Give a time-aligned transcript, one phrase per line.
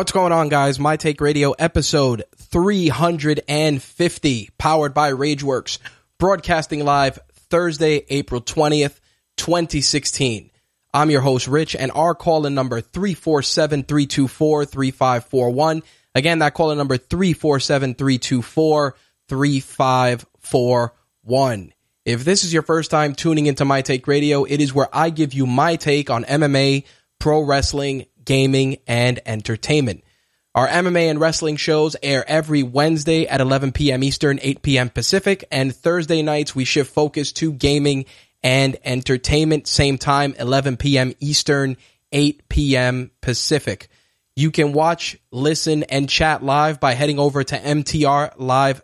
[0.00, 0.80] What's going on, guys?
[0.80, 5.76] My Take Radio episode 350, powered by Rageworks,
[6.18, 7.18] broadcasting live
[7.50, 8.98] Thursday, April 20th,
[9.36, 10.50] 2016.
[10.94, 15.82] I'm your host, Rich, and our call in number 347 324 3541.
[16.14, 18.96] Again, that call in number 347 324
[19.28, 21.72] 3541.
[22.06, 25.10] If this is your first time tuning into My Take Radio, it is where I
[25.10, 26.84] give you my take on MMA,
[27.18, 30.04] pro wrestling, gaming, and entertainment.
[30.54, 34.02] Our MMA and wrestling shows air every Wednesday at 11 p.m.
[34.02, 34.90] Eastern, 8 p.m.
[34.90, 38.06] Pacific, and Thursday nights we shift focus to gaming
[38.42, 41.12] and entertainment, same time, 11 p.m.
[41.20, 41.76] Eastern,
[42.10, 43.12] 8 p.m.
[43.20, 43.88] Pacific.
[44.34, 48.80] You can watch, listen, and chat live by heading over to mtrlive.com.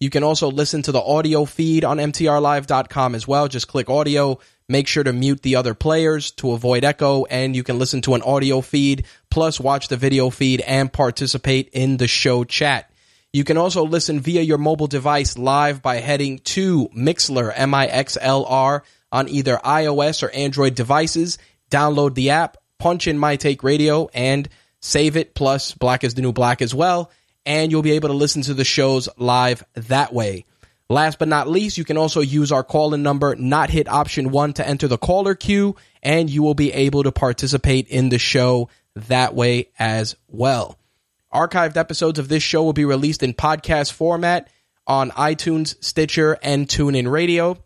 [0.00, 3.48] You can also listen to the audio feed on mtrlive.com as well.
[3.48, 4.38] Just click audio,
[4.68, 8.14] Make sure to mute the other players to avoid echo, and you can listen to
[8.14, 12.90] an audio feed, plus watch the video feed and participate in the show chat.
[13.32, 19.28] You can also listen via your mobile device live by heading to Mixlr, M-I-X-L-R, on
[19.28, 21.38] either iOS or Android devices.
[21.70, 24.48] Download the app, punch in My Take Radio, and
[24.80, 27.10] save it, plus Black is the New Black as well,
[27.46, 30.44] and you'll be able to listen to the shows live that way.
[30.92, 34.30] Last but not least, you can also use our call in number, not hit option
[34.30, 38.18] one to enter the caller queue, and you will be able to participate in the
[38.18, 40.78] show that way as well.
[41.32, 44.50] Archived episodes of this show will be released in podcast format
[44.86, 47.56] on iTunes, Stitcher, and TuneIn Radio.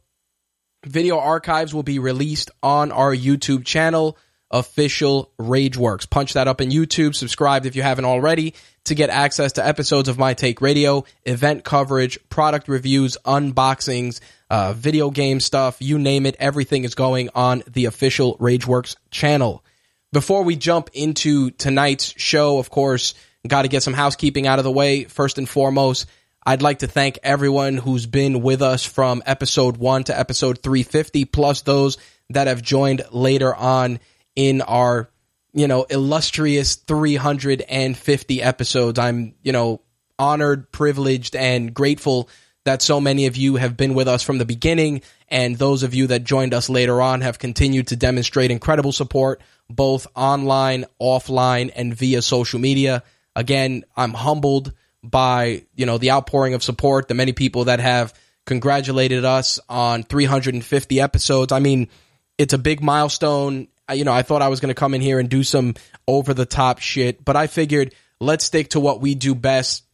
[0.85, 4.17] Video archives will be released on our YouTube channel
[4.53, 6.09] official Rageworks.
[6.09, 7.17] Punch that up in YouTube.
[7.17, 8.55] Subscribe if you haven't already
[8.87, 14.21] to get access to episodes of My Take Radio, event coverage, product reviews, unboxings,
[14.51, 16.37] uh, video game stuff, you name it.
[16.39, 19.65] Everything is going on the official Rageworks channel.
[20.13, 23.15] Before we jump into tonight's show, of course,
[23.47, 25.05] got to get some housekeeping out of the way.
[25.05, 26.07] First and foremost,
[26.45, 31.25] I'd like to thank everyone who's been with us from episode 1 to episode 350,
[31.25, 31.99] plus those
[32.31, 33.99] that have joined later on
[34.35, 35.09] in our,
[35.57, 38.99] you know, illustrious 350 episodes.
[38.99, 39.81] I'm, you know,
[40.19, 42.29] honored, privileged, and grateful
[42.67, 45.95] that so many of you have been with us from the beginning, and those of
[45.95, 49.41] you that joined us later on have continued to demonstrate incredible support,
[49.71, 53.03] both online, offline, and via social media.
[53.35, 58.13] Again, I'm humbled by, you know, the outpouring of support, the many people that have
[58.45, 61.51] congratulated us on 350 episodes.
[61.51, 61.89] I mean,
[62.37, 65.19] it's a big milestone you know, I thought I was going to come in here
[65.19, 65.75] and do some
[66.09, 69.85] over the top shit, but I figured let's stick to what we do best.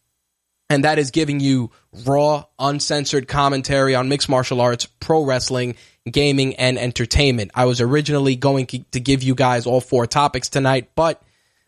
[0.71, 1.71] And that is giving you
[2.07, 5.77] raw, uncensored commentary on mixed martial arts, pro wrestling,
[6.11, 7.51] gaming, and entertainment.
[7.55, 11.23] I was originally going to give you guys all four topics tonight, but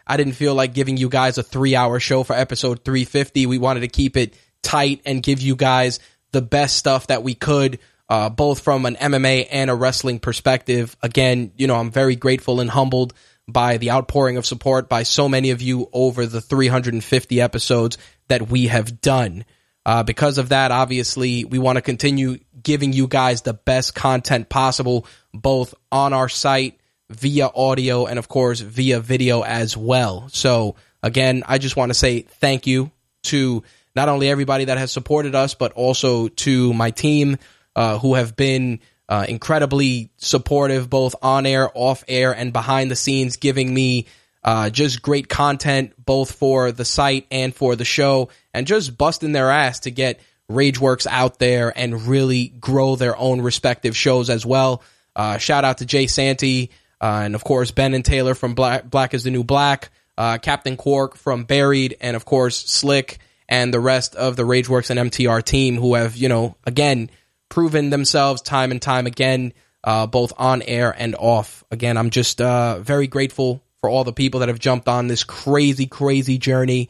[0.06, 3.44] I didn't feel like giving you guys a three hour show for episode 350.
[3.46, 6.00] We wanted to keep it tight and give you guys
[6.32, 7.78] the best stuff that we could
[8.14, 10.96] uh, both from an MMA and a wrestling perspective.
[11.02, 13.12] Again, you know, I'm very grateful and humbled
[13.48, 18.48] by the outpouring of support by so many of you over the 350 episodes that
[18.48, 19.44] we have done.
[19.84, 24.48] Uh, because of that, obviously, we want to continue giving you guys the best content
[24.48, 26.78] possible, both on our site,
[27.10, 30.28] via audio, and of course, via video as well.
[30.28, 32.92] So, again, I just want to say thank you
[33.24, 33.64] to
[33.96, 37.38] not only everybody that has supported us, but also to my team,
[37.76, 42.96] uh, who have been uh, incredibly supportive, both on air, off air, and behind the
[42.96, 44.06] scenes, giving me
[44.42, 49.32] uh, just great content, both for the site and for the show, and just busting
[49.32, 54.44] their ass to get Rageworks out there and really grow their own respective shows as
[54.44, 54.82] well.
[55.16, 56.70] Uh, shout out to Jay Santee,
[57.00, 60.38] uh, and of course, Ben and Taylor from Black, Black is the New Black, uh,
[60.38, 63.18] Captain Quark from Buried, and of course, Slick
[63.48, 67.10] and the rest of the Rageworks and MTR team who have, you know, again,
[67.48, 69.52] proven themselves time and time again,
[69.82, 71.64] uh, both on air and off.
[71.70, 75.24] Again, I'm just uh, very grateful for all the people that have jumped on this
[75.24, 76.88] crazy, crazy journey.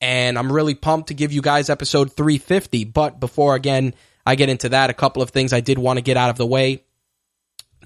[0.00, 2.84] And I'm really pumped to give you guys episode 350.
[2.84, 3.94] But before, again,
[4.24, 6.36] I get into that, a couple of things I did want to get out of
[6.36, 6.82] the way.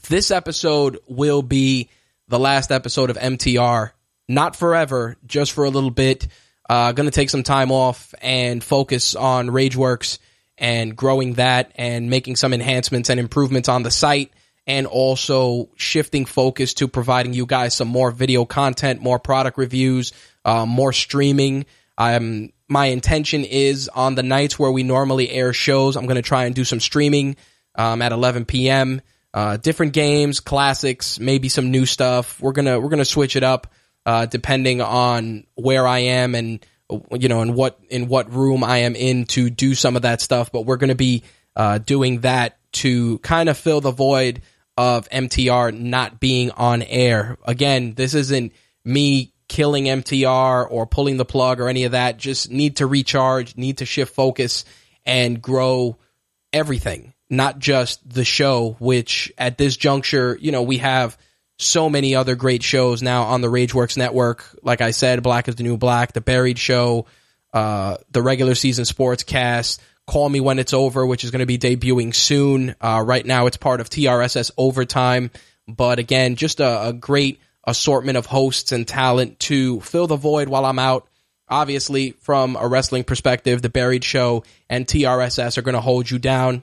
[0.08, 1.88] This episode will be
[2.28, 3.92] the last episode of MTR.
[4.28, 6.28] Not forever, just for a little bit.
[6.68, 10.18] Uh, to take some time off and focus on Rageworks
[10.60, 14.30] and growing that and making some enhancements and improvements on the site
[14.66, 20.12] and also shifting focus to providing you guys some more video content, more product reviews,
[20.44, 21.66] uh, more streaming.
[21.98, 26.22] I'm my intention is on the nights where we normally air shows, I'm going to
[26.22, 27.34] try and do some streaming
[27.74, 29.00] um, at 11 p.m.
[29.34, 32.40] Uh, different games, classics, maybe some new stuff.
[32.40, 33.72] We're gonna we're gonna switch it up
[34.06, 36.64] uh, depending on where I am and
[37.12, 40.20] you know in what in what room I am in to do some of that
[40.20, 40.52] stuff.
[40.52, 41.22] But we're gonna be
[41.56, 44.42] uh, doing that to kind of fill the void
[44.76, 47.36] of MTR not being on air.
[47.44, 48.52] Again, this isn't
[48.84, 52.16] me killing MTR or pulling the plug or any of that.
[52.16, 54.64] Just need to recharge, need to shift focus
[55.04, 55.98] and grow
[56.52, 61.18] everything, not just the show, which at this juncture, you know, we have
[61.60, 64.46] so many other great shows now on the Rageworks network.
[64.62, 67.06] Like I said, Black is the New Black, The Buried Show,
[67.52, 71.46] uh, the regular season sports cast, Call Me When It's Over, which is going to
[71.46, 72.74] be debuting soon.
[72.80, 75.30] Uh, right now, it's part of TRSS Overtime.
[75.68, 80.48] But again, just a, a great assortment of hosts and talent to fill the void
[80.48, 81.06] while I'm out.
[81.48, 86.18] Obviously, from a wrestling perspective, The Buried Show and TRSS are going to hold you
[86.18, 86.62] down.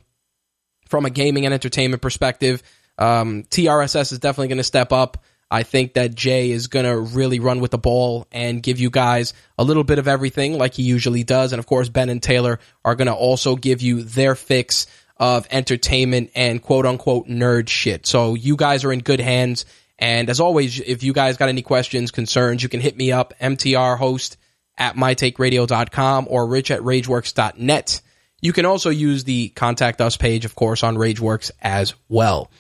[0.88, 2.64] From a gaming and entertainment perspective,
[2.98, 5.24] um, TRSS is definitely going to step up.
[5.50, 8.90] I think that Jay is going to really run with the ball and give you
[8.90, 11.54] guys a little bit of everything like he usually does.
[11.54, 15.48] And of course, Ben and Taylor are going to also give you their fix of
[15.50, 18.06] entertainment and quote unquote nerd shit.
[18.06, 19.66] So you guys are in good hands.
[19.98, 23.34] And as always, if you guys got any questions, concerns, you can hit me up,
[23.42, 24.38] MTR host
[24.78, 28.02] at mytakeradio.com or rich at rageworks.net.
[28.42, 32.52] You can also use the contact us page, of course, on Rageworks as well.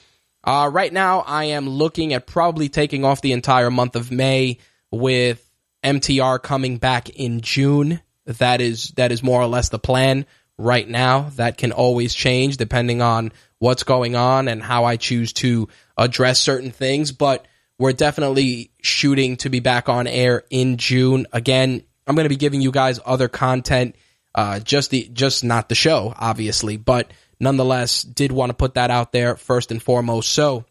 [0.47, 4.59] Uh, right now, I am looking at probably taking off the entire month of May
[4.89, 5.43] with
[5.83, 7.99] MTR coming back in June.
[8.23, 10.25] That is that is more or less the plan
[10.57, 11.31] right now.
[11.35, 15.67] That can always change depending on what's going on and how I choose to
[15.97, 17.11] address certain things.
[17.11, 17.45] But
[17.77, 21.27] we're definitely shooting to be back on air in June.
[21.33, 23.97] Again, I'm going to be giving you guys other content,
[24.33, 28.91] uh, just the just not the show, obviously, but nonetheless, did want to put that
[28.91, 30.31] out there first and foremost.
[30.31, 30.65] So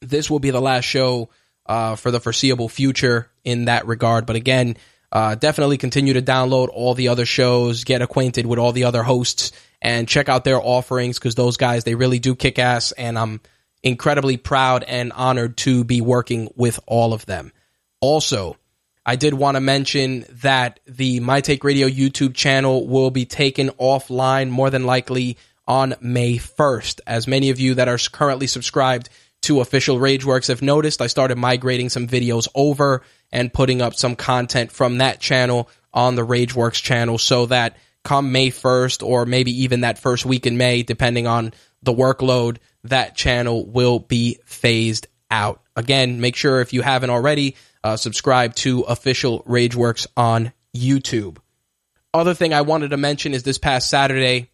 [0.00, 1.30] this will be the last show
[1.66, 4.26] uh, for the foreseeable future in that regard.
[4.26, 4.76] But again,
[5.10, 9.02] uh, definitely continue to download all the other shows, get acquainted with all the other
[9.02, 13.18] hosts, and check out their offerings because those guys they really do kick ass, and
[13.18, 13.40] I'm
[13.82, 17.52] incredibly proud and honored to be working with all of them.
[18.00, 18.56] Also,
[19.04, 23.70] I did want to mention that the My Take Radio YouTube channel will be taken
[23.70, 27.00] offline more than likely on May 1st.
[27.06, 29.08] As many of you that are currently subscribed
[29.42, 33.02] to official Rageworks have noticed, I started migrating some videos over
[33.32, 38.32] and putting up some content from that channel on the Rageworks channel so that come
[38.32, 41.52] May 1st or maybe even that first week in May, depending on
[41.82, 45.60] the workload, that channel will be phased out.
[45.76, 51.38] Again, make sure if you haven't already, uh, subscribe to official Rageworks on YouTube.
[52.14, 54.50] Other thing I wanted to mention is this past Saturday,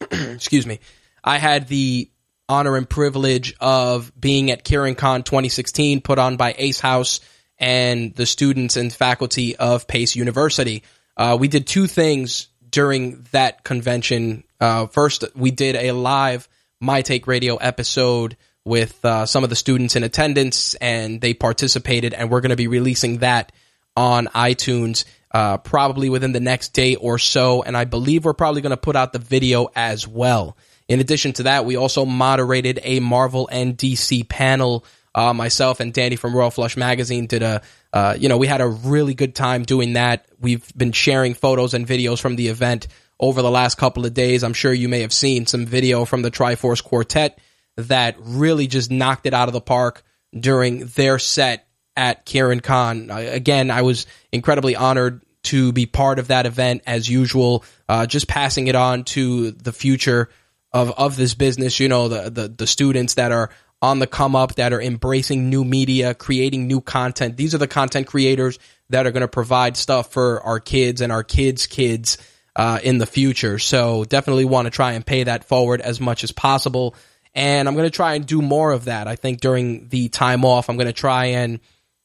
[0.10, 0.80] excuse me,
[1.22, 2.10] I had the
[2.48, 7.20] honor and privilege of being at KieranCon 2016 put on by Ace House
[7.58, 10.82] and the students and faculty of Pace University.
[11.16, 14.44] Uh, we did two things during that convention.
[14.60, 16.48] Uh, first, we did a live
[16.80, 22.14] My Take Radio episode with uh, some of the students in attendance, and they participated,
[22.14, 23.52] and we're going to be releasing that
[23.96, 27.62] on iTunes uh, probably within the next day or so.
[27.62, 30.56] And I believe we're probably going to put out the video as well.
[30.88, 34.84] In addition to that, we also moderated a Marvel and DC panel.
[35.14, 38.60] Uh, myself and Danny from Royal Flush Magazine did a, uh, you know, we had
[38.60, 40.26] a really good time doing that.
[40.40, 44.42] We've been sharing photos and videos from the event over the last couple of days.
[44.42, 47.38] I'm sure you may have seen some video from the Triforce Quartet
[47.76, 50.02] that really just knocked it out of the park
[50.38, 51.66] during their set
[51.96, 53.10] at Kieran Khan.
[53.10, 58.28] Again, I was incredibly honored to be part of that event as usual, uh, just
[58.28, 60.28] passing it on to the future
[60.72, 63.50] of, of this business, you know, the, the, the students that are
[63.82, 67.36] on the come up, that are embracing new media, creating new content.
[67.36, 68.58] These are the content creators
[68.90, 72.18] that are going to provide stuff for our kids and our kids' kids
[72.54, 73.58] uh, in the future.
[73.58, 76.94] So definitely want to try and pay that forward as much as possible.
[77.34, 79.08] And I'm going to try and do more of that.
[79.08, 81.60] I think during the time off, I'm going to try and,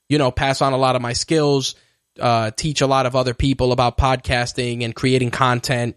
[0.09, 1.75] you know, pass on a lot of my skills,
[2.19, 5.95] uh, teach a lot of other people about podcasting and creating content,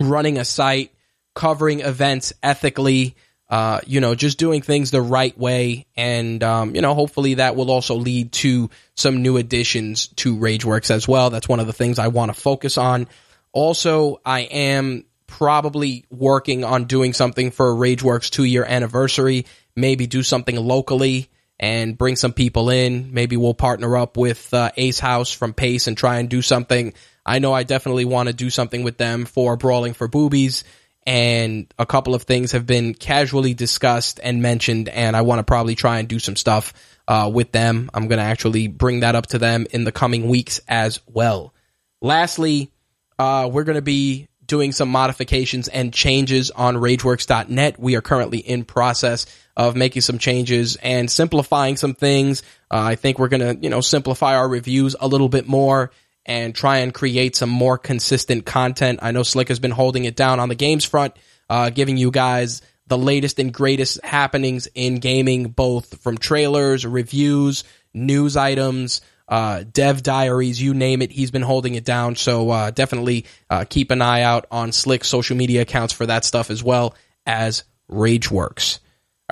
[0.00, 0.92] running a site,
[1.34, 3.16] covering events ethically,
[3.48, 5.86] uh, you know, just doing things the right way.
[5.96, 10.90] And, um, you know, hopefully that will also lead to some new additions to Rageworks
[10.90, 11.30] as well.
[11.30, 13.08] That's one of the things I want to focus on.
[13.52, 20.22] Also, I am probably working on doing something for Rageworks two year anniversary, maybe do
[20.22, 21.30] something locally
[21.62, 23.14] and bring some people in.
[23.14, 26.92] Maybe we'll partner up with uh, Ace House from Pace and try and do something.
[27.24, 30.64] I know I definitely want to do something with them for Brawling for Boobies,
[31.06, 35.44] and a couple of things have been casually discussed and mentioned, and I want to
[35.44, 36.74] probably try and do some stuff
[37.06, 37.90] uh, with them.
[37.94, 41.54] I'm going to actually bring that up to them in the coming weeks as well.
[42.00, 42.72] Lastly,
[43.20, 47.78] uh, we're going to be doing some modifications and changes on RageWorks.net.
[47.78, 52.42] We are currently in process of making some changes and simplifying some things.
[52.70, 55.90] Uh, I think we're going to, you know, simplify our reviews a little bit more
[56.24, 59.00] and try and create some more consistent content.
[59.02, 61.14] I know Slick has been holding it down on the games front,
[61.50, 67.64] uh, giving you guys the latest and greatest happenings in gaming, both from trailers, reviews,
[67.94, 71.10] news items, uh, dev diaries, you name it.
[71.10, 72.16] He's been holding it down.
[72.16, 76.24] So uh, definitely uh, keep an eye out on Slick's social media accounts for that
[76.24, 76.94] stuff as well
[77.24, 78.80] as RageWorks.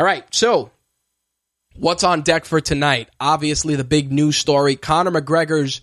[0.01, 0.71] All right, so
[1.77, 3.11] what's on deck for tonight?
[3.21, 5.83] Obviously, the big news story: Conor McGregor's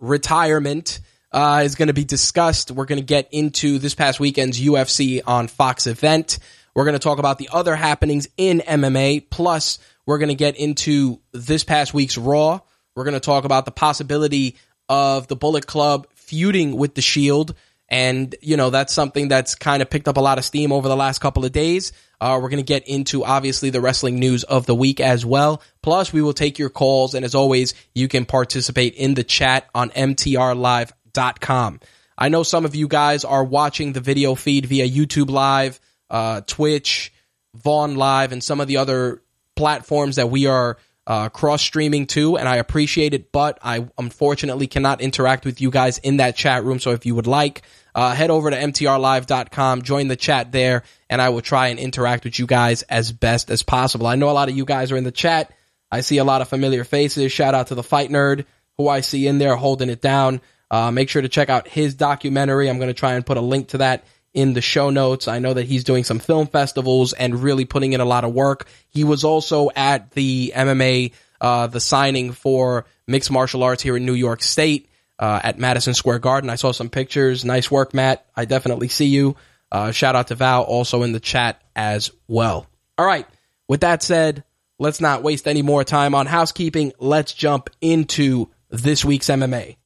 [0.00, 1.00] retirement.
[1.30, 2.70] Uh, is going to be discussed.
[2.70, 6.38] We're going to get into this past weekend's UFC on Fox event.
[6.74, 9.28] We're going to talk about the other happenings in MMA.
[9.28, 12.60] Plus, we're going to get into this past week's Raw.
[12.96, 14.56] We're going to talk about the possibility
[14.88, 17.54] of the Bullet Club feuding with the Shield.
[17.90, 20.88] And, you know, that's something that's kind of picked up a lot of steam over
[20.88, 21.92] the last couple of days.
[22.20, 25.60] Uh, we're going to get into, obviously, the wrestling news of the week as well.
[25.82, 27.14] Plus, we will take your calls.
[27.14, 31.80] And as always, you can participate in the chat on mtrlive.com.
[32.16, 35.80] I know some of you guys are watching the video feed via YouTube Live,
[36.10, 37.12] uh, Twitch,
[37.54, 39.22] Vaughn Live, and some of the other
[39.56, 44.66] platforms that we are uh, cross streaming too, and I appreciate it, but I unfortunately
[44.66, 46.78] cannot interact with you guys in that chat room.
[46.78, 47.62] So if you would like,
[47.94, 52.24] uh, head over to mtrlive.com, join the chat there, and I will try and interact
[52.24, 54.06] with you guys as best as possible.
[54.06, 55.52] I know a lot of you guys are in the chat.
[55.90, 57.32] I see a lot of familiar faces.
[57.32, 58.44] Shout out to the Fight Nerd,
[58.78, 60.40] who I see in there holding it down.
[60.70, 62.70] Uh, make sure to check out his documentary.
[62.70, 65.26] I'm going to try and put a link to that in the show notes.
[65.26, 68.32] I know that he's doing some film festivals and really putting in a lot of
[68.32, 68.68] work.
[68.88, 74.06] He was also at the MMA, uh, the signing for mixed martial arts here in
[74.06, 74.89] New York State
[75.20, 76.50] uh, at Madison Square Garden.
[76.50, 77.44] I saw some pictures.
[77.44, 78.26] Nice work, Matt.
[78.34, 79.36] I definitely see you.
[79.70, 82.66] Uh, shout out to Val also in the chat as well.
[82.98, 83.26] All right.
[83.68, 84.42] With that said,
[84.78, 86.92] let's not waste any more time on housekeeping.
[86.98, 89.76] Let's jump into this week's MMA.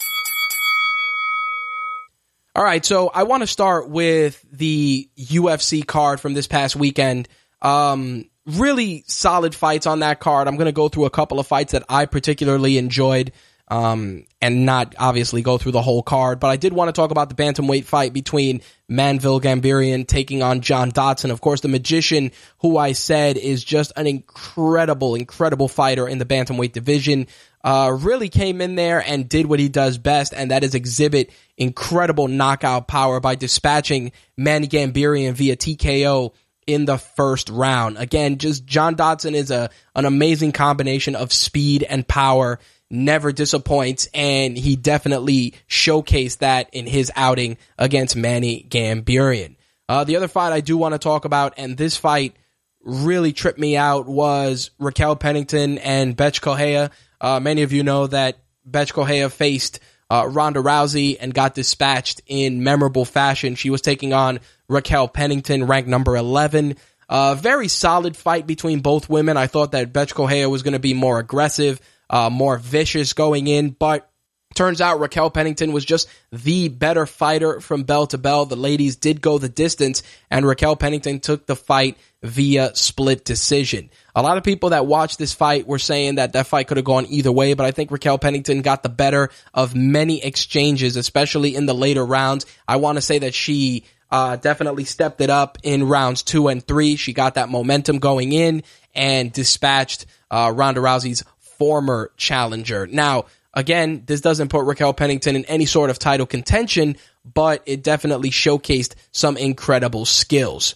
[2.57, 7.29] All right, so I want to start with the UFC card from this past weekend.
[7.61, 10.47] Um, really solid fights on that card.
[10.47, 13.33] I'm going to go through a couple of fights that I particularly enjoyed,
[13.69, 16.41] um, and not obviously go through the whole card.
[16.41, 20.61] But I did want to talk about the bantamweight fight between Manvel Gamburyan taking on
[20.61, 21.31] John Dodson.
[21.31, 26.27] Of course, the magician, who I said is just an incredible, incredible fighter in the
[26.27, 27.27] bantamweight division
[27.65, 31.33] uh, really came in there and did what he does best, and that is exhibit
[31.57, 36.35] incredible knockout power by dispatching Manny Gamburyan via TKO
[36.67, 37.97] in the first round.
[37.97, 42.59] Again, just John Dodson is a an amazing combination of speed and power.
[42.95, 49.57] Never disappoints, and he definitely showcased that in his outing against Manny Gamburyan.
[49.89, 52.37] Uh, the other fight I do want to talk about, and this fight
[52.83, 56.93] really tripped me out, was Raquel Pennington and Bethe Correia.
[57.21, 62.23] Uh, many of you know that Bethe Correia faced uh, Ronda Rousey and got dispatched
[62.27, 63.57] in memorable fashion.
[63.57, 66.77] She was taking on Raquel Pennington, ranked number 11.
[67.09, 69.37] Uh, very solid fight between both women.
[69.37, 71.81] I thought that Bethe Correia was going to be more aggressive,
[72.11, 74.11] uh, more vicious going in, but
[74.55, 78.47] Turns out Raquel Pennington was just the better fighter from bell to bell.
[78.47, 83.91] The ladies did go the distance, and Raquel Pennington took the fight via split decision.
[84.15, 86.87] A lot of people that watched this fight were saying that that fight could have
[86.87, 91.57] gone either way, but I think Raquel Pennington got the better of many exchanges, especially
[91.57, 92.47] in the later rounds.
[92.69, 96.65] I want to say that she uh, definitely stepped it up in rounds two and
[96.65, 96.95] three.
[96.95, 98.63] She got that momentum going in
[98.95, 101.25] and dispatched uh, Ronda Rousey's
[101.65, 102.87] former challenger.
[102.87, 103.25] Now,
[103.57, 108.31] Again, this doesn't put Raquel Pennington in any sort of title contention, but it definitely
[108.31, 110.75] showcased some incredible skills.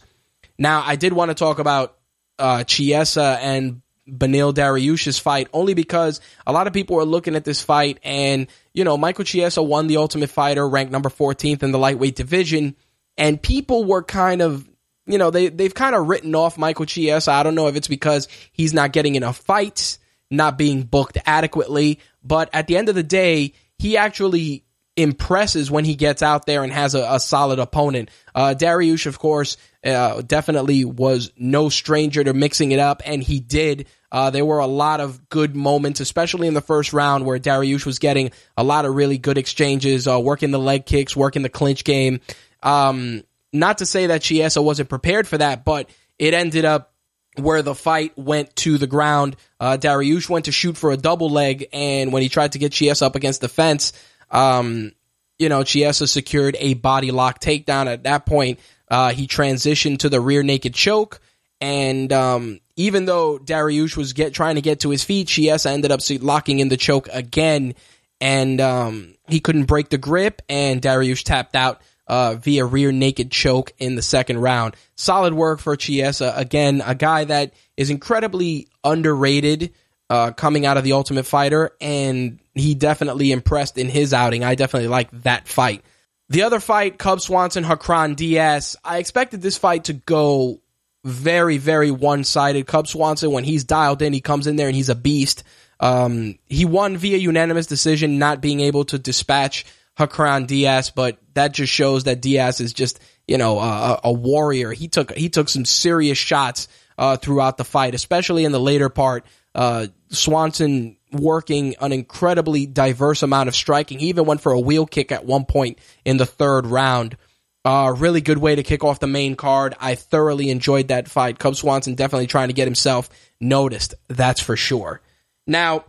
[0.59, 1.97] Now, I did want to talk about
[2.39, 7.45] uh, Chiesa and Beneil Dariush's fight only because a lot of people were looking at
[7.45, 11.73] this fight and, you know, Michael Chiesa won the Ultimate Fighter, ranked number 14th in
[11.73, 12.77] the lightweight division,
[13.17, 14.69] and people were kind of,
[15.05, 17.33] you know, they, they've kind of written off Michael Chiesa.
[17.33, 19.99] I don't know if it's because he's not getting enough fights,
[20.31, 24.65] not being booked adequately, but at the end of the day, he actually
[24.99, 28.11] impresses when he gets out there and has a, a solid opponent.
[28.35, 33.39] Uh, Dariush, of course, uh, definitely was no stranger to mixing it up, and he
[33.39, 33.87] did.
[34.11, 37.87] Uh, there were a lot of good moments, especially in the first round, where Dariush
[37.87, 41.49] was getting a lot of really good exchanges, uh, working the leg kicks, working the
[41.49, 42.21] clinch game.
[42.63, 46.93] Um, not to say that Chiesa wasn't prepared for that, but it ended up
[47.39, 49.37] where the fight went to the ground.
[49.61, 52.73] Uh, Dariush went to shoot for a double leg, and when he tried to get
[52.73, 53.93] Chiesa up against the fence,
[54.31, 54.93] um,
[55.39, 57.87] you know, Chiesa secured a body lock takedown.
[57.87, 61.21] At that point, uh, he transitioned to the rear naked choke,
[61.61, 65.93] and um, even though Dariush was get trying to get to his feet, Chiesa ended
[65.93, 67.75] up locking in the choke again,
[68.21, 73.31] and um, he couldn't break the grip, and Dariush tapped out uh, via rear naked
[73.31, 74.75] choke in the second round.
[74.97, 76.33] Solid work for Chiesa.
[76.37, 79.73] Again, a guy that is incredibly underrated
[80.11, 84.43] uh, coming out of the Ultimate Fighter, and he definitely impressed in his outing.
[84.43, 85.85] I definitely like that fight.
[86.31, 88.77] The other fight, Cub Swanson, Hakran Diaz.
[88.85, 90.61] I expected this fight to go
[91.05, 92.67] very, very one sided.
[92.67, 95.45] Cub Swanson, when he's dialed in, he comes in there and he's a beast.
[95.81, 99.65] Um, he won via unanimous decision, not being able to dispatch
[99.99, 104.73] Hakran Diaz, but that just shows that Diaz is just you know a, a warrior.
[104.73, 108.89] He took he took some serious shots uh, throughout the fight, especially in the later
[108.89, 109.27] part.
[109.55, 113.99] Uh, Swanson working an incredibly diverse amount of striking.
[113.99, 117.17] He even went for a wheel kick at one point in the third round.
[117.65, 119.75] Uh, really good way to kick off the main card.
[119.81, 121.39] I thoroughly enjoyed that fight.
[121.39, 123.95] Cub Swanson definitely trying to get himself noticed.
[124.09, 125.01] That's for sure.
[125.47, 125.85] Now,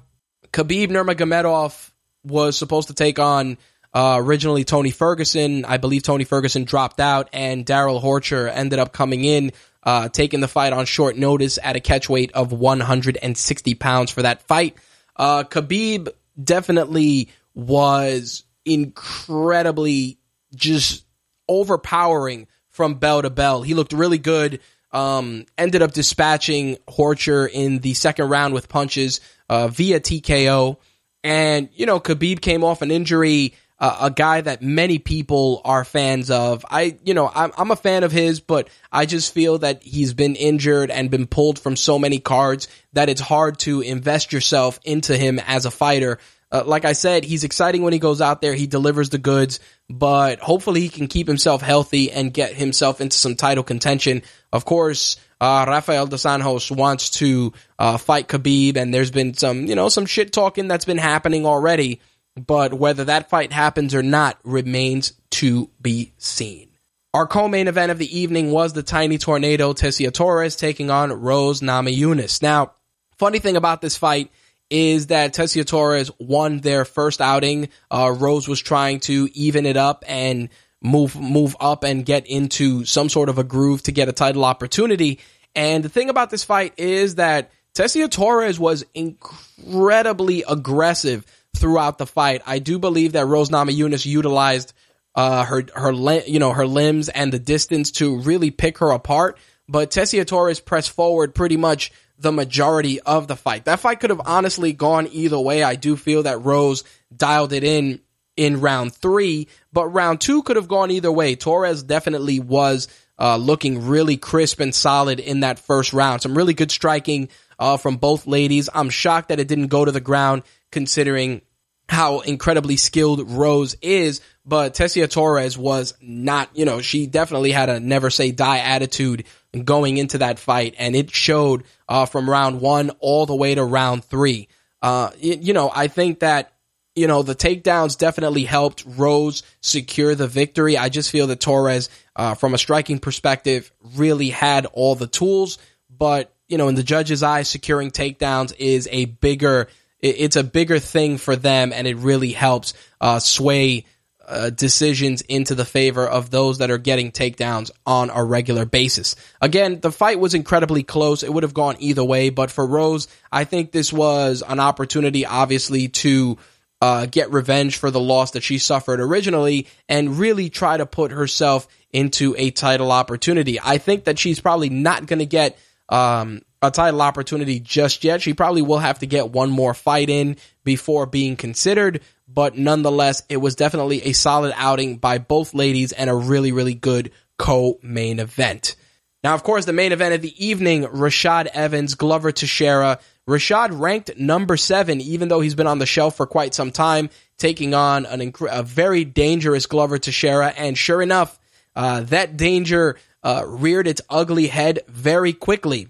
[0.52, 1.92] Khabib Nurmagomedov
[2.24, 3.58] was supposed to take on
[3.94, 8.94] uh, originally, Tony Ferguson, I believe Tony Ferguson dropped out, and Darrell Horcher ended up
[8.94, 9.52] coming in,
[9.84, 14.22] uh, taking the fight on short notice at a catch weight of 160 pounds for
[14.22, 14.76] that fight.
[15.16, 16.10] Uh, Khabib
[16.42, 20.20] definitely was incredibly
[20.54, 21.04] just
[21.48, 23.64] overpowering from bell to bell.
[23.64, 24.60] He looked really good.
[24.92, 30.78] Um, ended up dispatching Horcher in the second round with punches uh, via TKO.
[31.24, 35.86] And, you know, Khabib came off an injury uh, a guy that many people are
[35.86, 36.66] fans of.
[36.70, 40.14] I, you know, I'm, I'm a fan of his, but I just feel that he's
[40.14, 44.80] been injured and been pulled from so many cards that it's hard to invest yourself
[44.84, 46.20] into him as a fighter.
[46.52, 48.56] Uh, like I said, he's exciting when he goes out there.
[48.56, 53.16] He delivers the goods, but hopefully he can keep himself healthy and get himself into
[53.16, 54.24] some title contention.
[54.52, 59.68] Of course, uh, Rafael dos Anjos wants to uh, fight Khabib, and there's been some,
[59.68, 62.02] you know, some shit talking that's been happening already
[62.46, 66.70] but whether that fight happens or not remains to be seen.
[67.14, 71.62] Our co-main event of the evening was the tiny tornado Tecia Torres taking on Rose
[71.62, 72.42] Namajunas.
[72.42, 72.74] Now,
[73.18, 74.32] funny thing about this fight
[74.70, 77.70] is that Tecia Torres won their first outing.
[77.90, 80.50] Uh, Rose was trying to even it up and
[80.82, 84.46] move move up and get into some sort of a groove to get a title
[84.46, 85.20] opportunity.
[85.56, 92.08] And the thing about this fight is that Tecia Torres was incredibly aggressive throughout the
[92.08, 92.42] fight.
[92.46, 94.74] I do believe that Rose Namajunas utilized
[95.16, 95.92] uh, her her
[96.28, 99.38] you know her limbs and the distance to really pick her apart.
[99.68, 103.66] But Tecia Torres pressed forward pretty much the majority of the fight.
[103.66, 105.64] That fight could have honestly gone either way.
[105.64, 106.84] I do feel that Rose
[107.16, 108.02] dialed it in
[108.36, 111.36] in round three, but round two could have gone either way.
[111.36, 112.88] Torres definitely was
[113.20, 116.22] uh, looking really crisp and solid in that first round.
[116.22, 117.30] Some really good striking
[117.60, 118.70] uh, from both ladies.
[118.74, 121.42] I'm shocked that it didn't go to the ground considering
[121.88, 127.70] how incredibly skilled Rose is, but Tecia Torres was not, you know, she definitely had
[127.70, 129.26] a never say die attitude
[129.64, 133.64] going into that fight, and it showed uh, from round one all the way to
[133.64, 134.48] round three.
[134.82, 136.54] Uh, you, you know, I think that
[136.96, 140.78] you know, the takedowns definitely helped Rose secure the victory.
[140.78, 145.60] I just feel that Torres, uh, from a striking perspective, really had all the tools.
[145.90, 149.70] But, you know, in the judge's eyes, securing takedowns is a bigger,
[150.02, 153.86] it's a bigger thing for them and it really helps uh, sway
[154.30, 159.16] uh, decisions into the favor of those that are getting takedowns on a regular basis.
[159.42, 161.24] Again, the fight was incredibly close.
[161.24, 165.26] It would have gone either way, but for Rose, I think this was an opportunity,
[165.26, 166.38] obviously, to
[166.82, 171.12] uh, get revenge for the loss that she suffered originally and really try to put
[171.12, 173.60] herself into a title opportunity.
[173.60, 175.58] I think that she's probably not going to get
[175.90, 178.22] um, a title opportunity just yet.
[178.22, 183.24] She probably will have to get one more fight in before being considered, but nonetheless,
[183.30, 188.20] it was definitely a solid outing by both ladies and a really, really good co-main
[188.20, 188.76] event.
[189.24, 193.00] Now, of course, the main event of the evening, Rashad Evans, Glover Teixeira.
[193.28, 197.10] Rashad ranked number seven, even though he's been on the shelf for quite some time,
[197.38, 200.48] taking on an inc- a very dangerous Glover Teixeira.
[200.48, 201.38] And sure enough,
[201.76, 205.88] uh, that danger uh, reared its ugly head very quickly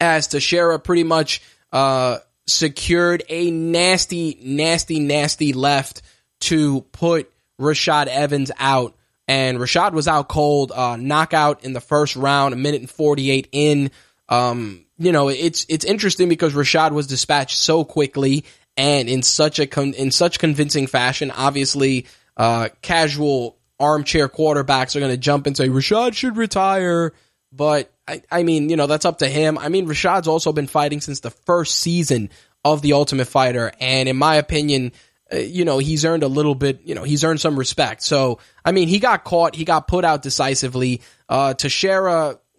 [0.00, 1.40] as Teixeira pretty much
[1.72, 6.02] uh, secured a nasty, nasty, nasty left
[6.40, 8.96] to put Rashad Evans out.
[9.28, 13.48] And Rashad was out cold, uh, knockout in the first round, a minute and 48
[13.52, 13.90] in.
[14.28, 18.44] Um, you know, it's, it's interesting because Rashad was dispatched so quickly
[18.76, 21.30] and in such a, con- in such convincing fashion.
[21.30, 27.12] Obviously, uh, casual armchair quarterbacks are going to jump and say Rashad should retire.
[27.52, 29.58] But I, I mean, you know, that's up to him.
[29.58, 32.30] I mean, Rashad's also been fighting since the first season
[32.64, 33.72] of The Ultimate Fighter.
[33.80, 34.92] And in my opinion,
[35.32, 38.02] uh, you know, he's earned a little bit, you know, he's earned some respect.
[38.02, 41.02] So, I mean, he got caught, he got put out decisively.
[41.28, 41.54] Uh,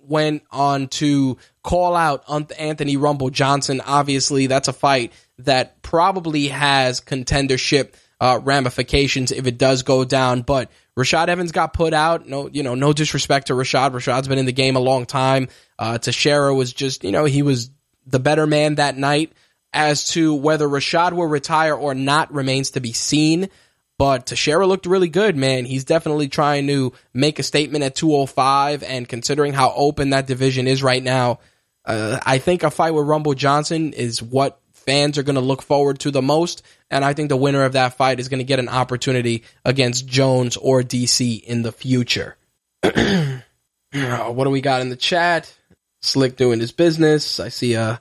[0.06, 2.26] went on to call out
[2.60, 3.82] Anthony Rumble Johnson.
[3.86, 10.42] Obviously, that's a fight that probably has contendership uh, ramifications if it does go down.
[10.42, 12.28] But Rashad Evans got put out.
[12.28, 13.92] No, you know, no disrespect to Rashad.
[13.92, 15.48] Rashad's been in the game a long time.
[15.80, 17.72] Uh, Teixeira was just, you know, he was
[18.06, 19.34] the better man that night.
[19.76, 23.50] As to whether Rashad will retire or not remains to be seen.
[23.98, 25.66] But Teixeira looked really good, man.
[25.66, 28.84] He's definitely trying to make a statement at 205.
[28.84, 31.40] And considering how open that division is right now,
[31.86, 35.62] uh, I think a fight with Rumble Johnson is what fans are going to look
[35.62, 36.64] forward to the most.
[36.90, 40.08] And I think the winner of that fight is going to get an opportunity against
[40.08, 42.38] Jones or DC in the future.
[42.84, 45.54] what do we got in the chat?
[46.02, 47.40] Slick doing his business.
[47.40, 47.98] I see uh,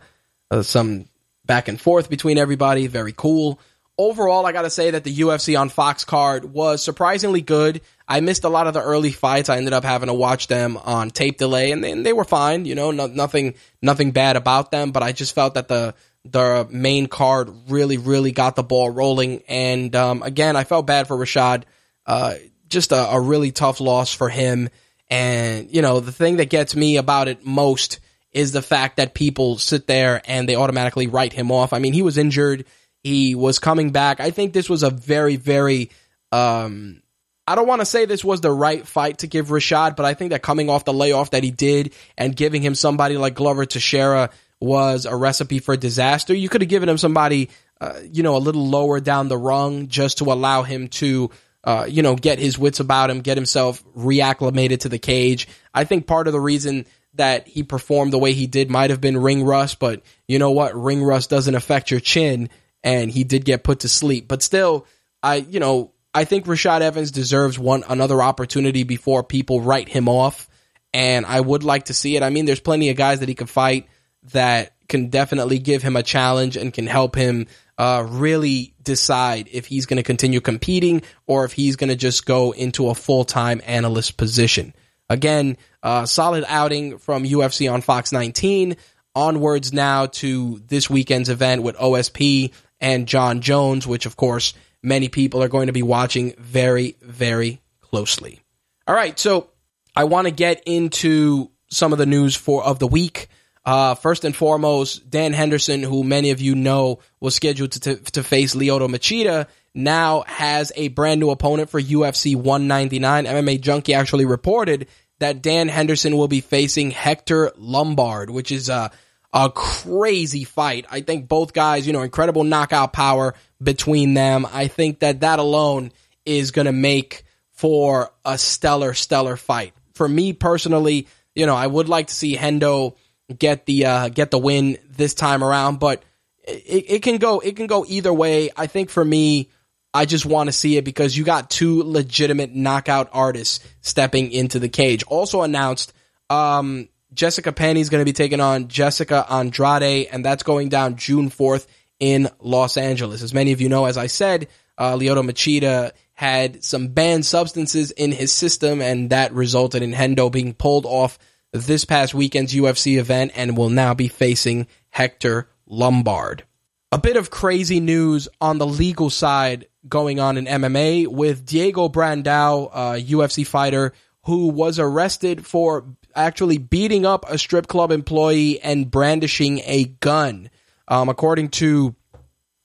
[0.50, 1.06] uh, some
[1.44, 2.86] back and forth between everybody.
[2.86, 3.60] Very cool.
[3.98, 7.82] Overall, I got to say that the UFC on Fox card was surprisingly good.
[8.08, 9.48] I missed a lot of the early fights.
[9.48, 12.24] I ended up having to watch them on tape delay, and they, and they were
[12.24, 12.64] fine.
[12.64, 14.92] You know, no, nothing nothing bad about them.
[14.92, 19.42] But I just felt that the the main card really, really got the ball rolling.
[19.48, 21.64] And um, again, I felt bad for Rashad.
[22.06, 22.34] Uh,
[22.68, 24.68] just a, a, really tough loss for him.
[25.10, 28.00] And, you know, the thing that gets me about it most
[28.32, 31.72] is the fact that people sit there and they automatically write him off.
[31.72, 32.64] I mean, he was injured.
[33.02, 34.20] He was coming back.
[34.20, 35.90] I think this was a very, very,
[36.30, 37.02] um,
[37.46, 40.14] I don't want to say this was the right fight to give Rashad, but I
[40.14, 43.66] think that coming off the layoff that he did and giving him somebody like Glover
[43.66, 44.30] Teixeira
[44.62, 46.34] was a recipe for disaster.
[46.34, 49.88] You could have given him somebody, uh, you know, a little lower down the rung
[49.88, 51.30] just to allow him to,
[51.64, 55.48] uh, you know, get his wits about him, get himself reacclimated to the cage.
[55.74, 59.00] I think part of the reason that he performed the way he did might have
[59.00, 60.74] been ring rust, but you know what?
[60.74, 62.48] Ring rust doesn't affect your chin,
[62.82, 64.28] and he did get put to sleep.
[64.28, 64.86] But still,
[65.22, 70.08] I, you know, I think Rashad Evans deserves one another opportunity before people write him
[70.08, 70.48] off.
[70.94, 72.22] And I would like to see it.
[72.22, 73.88] I mean, there's plenty of guys that he could fight
[74.32, 77.46] that can definitely give him a challenge and can help him
[77.78, 82.26] uh, really decide if he's going to continue competing or if he's going to just
[82.26, 84.74] go into a full time analyst position.
[85.08, 88.76] Again, uh, solid outing from UFC on Fox 19.
[89.14, 95.08] Onwards now to this weekend's event with OSP and John Jones, which of course many
[95.08, 98.40] people are going to be watching very, very closely.
[98.86, 99.50] All right, so
[99.94, 103.28] I want to get into some of the news for of the week.
[103.64, 107.96] Uh, first and foremost, Dan Henderson, who many of you know was scheduled to, to,
[108.12, 113.24] to face Lyoto Machida, now has a brand new opponent for UFC 199.
[113.24, 114.88] MMA Junkie actually reported
[115.20, 118.90] that Dan Henderson will be facing Hector Lombard, which is a,
[119.32, 120.84] a crazy fight.
[120.90, 124.44] I think both guys, you know, incredible knockout power between them.
[124.52, 125.92] I think that that alone
[126.26, 129.72] is going to make for a stellar, stellar fight.
[129.94, 132.96] For me personally, you know, I would like to see Hendo
[133.32, 135.80] get the uh, get the win this time around.
[135.80, 136.02] But
[136.44, 138.50] it, it can go it can go either way.
[138.56, 139.50] I think for me,
[139.94, 144.58] I just want to see it because you got two legitimate knockout artists stepping into
[144.58, 145.02] the cage.
[145.04, 145.92] Also announced,
[146.30, 151.28] um, Jessica Penne's going to be taking on Jessica Andrade, and that's going down June
[151.30, 151.66] 4th
[152.00, 153.22] in Los Angeles.
[153.22, 157.90] As many of you know, as I said, uh, Lyoto Machida had some banned substances
[157.90, 161.18] in his system, and that resulted in Hendo being pulled off
[161.52, 166.44] this past weekend's UFC event and will now be facing Hector Lombard.
[166.90, 171.88] A bit of crazy news on the legal side going on in MMA with Diego
[171.88, 173.92] Brandao, a UFC fighter
[174.24, 175.84] who was arrested for
[176.14, 180.50] actually beating up a strip club employee and brandishing a gun.
[180.88, 181.94] Um, according to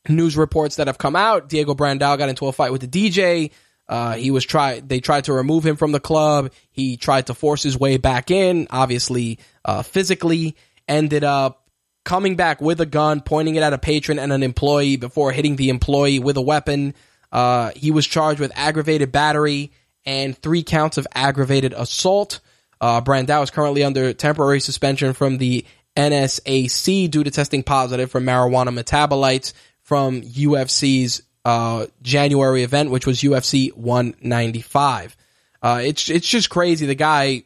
[0.09, 3.51] news reports that have come out, Diego Brandao got into a fight with the DJ.
[3.89, 4.79] Uh, he was try.
[4.79, 6.51] They tried to remove him from the club.
[6.71, 8.67] He tried to force his way back in.
[8.69, 10.55] Obviously, uh, physically,
[10.87, 11.67] ended up
[12.03, 15.55] coming back with a gun, pointing it at a patron and an employee before hitting
[15.55, 16.93] the employee with a weapon.
[17.31, 19.71] Uh, he was charged with aggravated battery
[20.05, 22.39] and three counts of aggravated assault.
[22.79, 25.65] Uh, Brandao is currently under temporary suspension from the
[25.97, 33.21] NSAC due to testing positive for marijuana metabolites from UFC's uh, January event, which was
[33.21, 35.15] UFC 195.
[35.61, 36.85] Uh, it's it's just crazy.
[36.85, 37.43] The guy,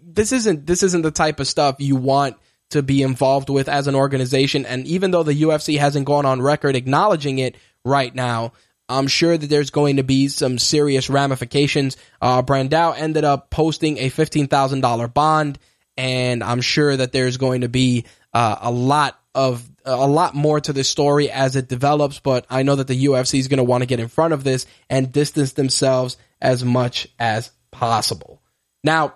[0.00, 2.36] this isn't this isn't the type of stuff you want
[2.70, 4.64] to be involved with as an organization.
[4.64, 8.52] And even though the UFC hasn't gone on record acknowledging it right now,
[8.88, 11.96] I'm sure that there's going to be some serious ramifications.
[12.20, 15.58] Uh, Brandao ended up posting a $15,000 bond,
[15.96, 20.60] and I'm sure that there's going to be uh, a lot of a lot more
[20.60, 23.64] to this story as it develops, but I know that the UFC is going to
[23.64, 28.40] want to get in front of this and distance themselves as much as possible.
[28.84, 29.14] Now,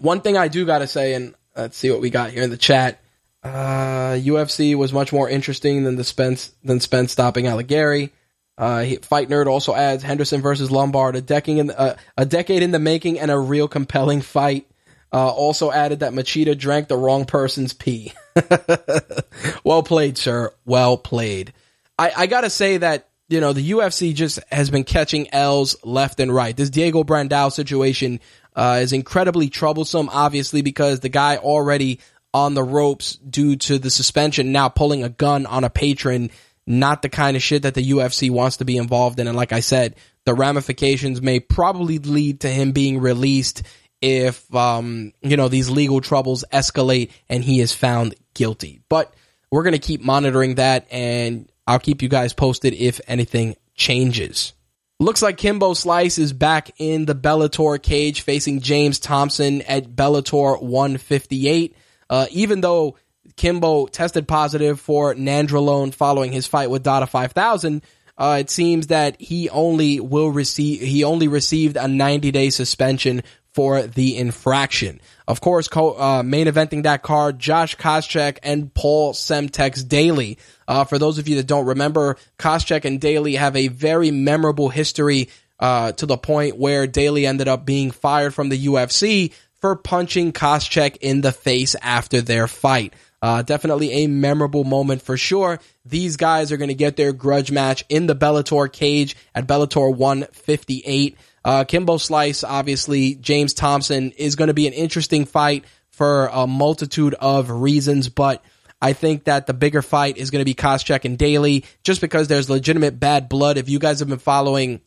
[0.00, 2.50] one thing I do got to say, and let's see what we got here in
[2.50, 3.00] the chat.
[3.42, 8.10] Uh, UFC was much more interesting than the Spence than Spence stopping Algieri.
[8.58, 12.72] Uh, Fight Nerd also adds Henderson versus Lombard, a decade in uh, a decade in
[12.72, 14.66] the making and a real compelling fight.
[15.12, 18.12] Uh, also added that Machida drank the wrong person's pee.
[19.64, 20.52] well played, sir.
[20.64, 21.52] Well played.
[21.98, 26.20] I, I gotta say that, you know, the UFC just has been catching L's left
[26.20, 26.56] and right.
[26.56, 28.20] This Diego Brandao situation,
[28.56, 32.00] uh, is incredibly troublesome, obviously, because the guy already
[32.32, 36.30] on the ropes due to the suspension, now pulling a gun on a patron,
[36.66, 39.28] not the kind of shit that the UFC wants to be involved in.
[39.28, 43.62] And like I said, the ramifications may probably lead to him being released
[44.06, 48.80] if um, you know these legal troubles escalate and he is found guilty.
[48.88, 49.12] But
[49.50, 54.52] we're going to keep monitoring that and I'll keep you guys posted if anything changes.
[54.98, 60.62] Looks like Kimbo Slice is back in the Bellator cage facing James Thompson at Bellator
[60.62, 61.76] 158.
[62.08, 62.96] Uh, even though
[63.36, 67.82] Kimbo tested positive for nandrolone following his fight with Dada 5000,
[68.16, 73.22] uh, it seems that he only will receive he only received a 90 day suspension
[73.56, 75.00] for the infraction.
[75.26, 80.36] Of course, co- uh, main eventing that card, Josh Koscheck and Paul Semtex Daley.
[80.68, 84.68] Uh, for those of you that don't remember, Koscheck and Daley have a very memorable
[84.68, 89.74] history uh, to the point where Daley ended up being fired from the UFC for
[89.74, 92.92] punching Koscheck in the face after their fight.
[93.22, 95.58] Uh, definitely a memorable moment for sure.
[95.86, 99.96] These guys are going to get their grudge match in the Bellator cage at Bellator
[99.96, 101.16] 158.
[101.46, 106.44] Uh, Kimbo Slice, obviously, James Thompson is going to be an interesting fight for a
[106.44, 108.44] multitude of reasons, but
[108.82, 112.26] I think that the bigger fight is going to be Koscheck and Daley, just because
[112.26, 113.58] there's legitimate bad blood.
[113.58, 114.80] If you guys have been following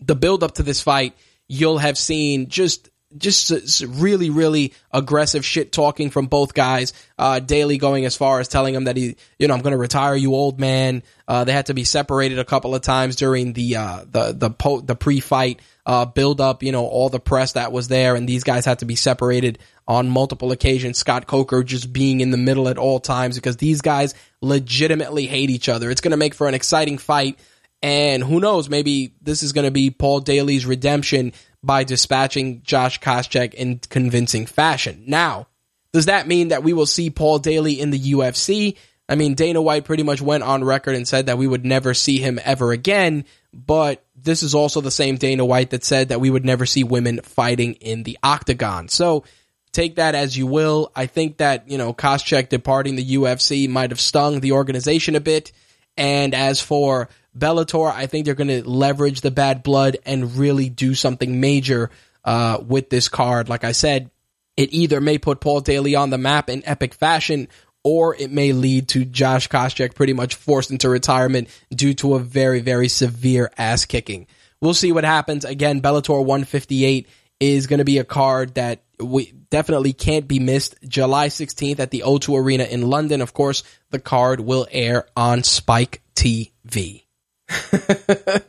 [0.00, 1.14] the build up to this fight,
[1.48, 6.92] you'll have seen just just really, really aggressive shit talking from both guys.
[7.18, 10.14] Uh, going as far as telling him that he, you know, I'm going to retire
[10.14, 11.02] you, old man.
[11.26, 14.50] Uh, they had to be separated a couple of times during the uh, the the
[14.50, 16.62] po- the pre fight uh, build up.
[16.62, 19.58] You know, all the press that was there, and these guys had to be separated
[19.86, 20.98] on multiple occasions.
[20.98, 25.50] Scott Coker just being in the middle at all times because these guys legitimately hate
[25.50, 25.90] each other.
[25.90, 27.38] It's going to make for an exciting fight.
[27.82, 33.00] And who knows, maybe this is going to be Paul Daley's redemption by dispatching Josh
[33.00, 35.04] Koscheck in convincing fashion.
[35.06, 35.48] Now,
[35.92, 38.76] does that mean that we will see Paul Daley in the UFC?
[39.08, 41.94] I mean, Dana White pretty much went on record and said that we would never
[41.94, 46.20] see him ever again, but this is also the same Dana White that said that
[46.20, 48.88] we would never see women fighting in the octagon.
[48.88, 49.24] So
[49.72, 50.92] take that as you will.
[50.94, 55.20] I think that, you know, Koscheck departing the UFC might have stung the organization a
[55.20, 55.52] bit.
[55.96, 60.68] And as for Bellator, I think they're going to leverage the bad blood and really
[60.68, 61.90] do something major
[62.24, 63.48] uh, with this card.
[63.48, 64.10] Like I said,
[64.56, 67.48] it either may put Paul Daley on the map in epic fashion,
[67.82, 72.18] or it may lead to Josh Koscheck pretty much forced into retirement due to a
[72.18, 74.26] very, very severe ass kicking.
[74.60, 75.44] We'll see what happens.
[75.44, 77.08] Again, Bellator 158
[77.40, 80.76] is going to be a card that we definitely can't be missed.
[80.86, 83.22] July 16th at the O2 Arena in London.
[83.22, 87.04] Of course, the card will air on Spike TV.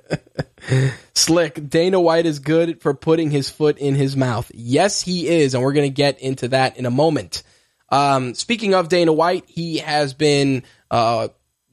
[1.15, 4.51] Slick, Dana White is good for putting his foot in his mouth.
[4.53, 7.43] Yes, he is, and we're going to get into that in a moment.
[7.91, 11.27] Um, speaking of Dana White, he has been uh,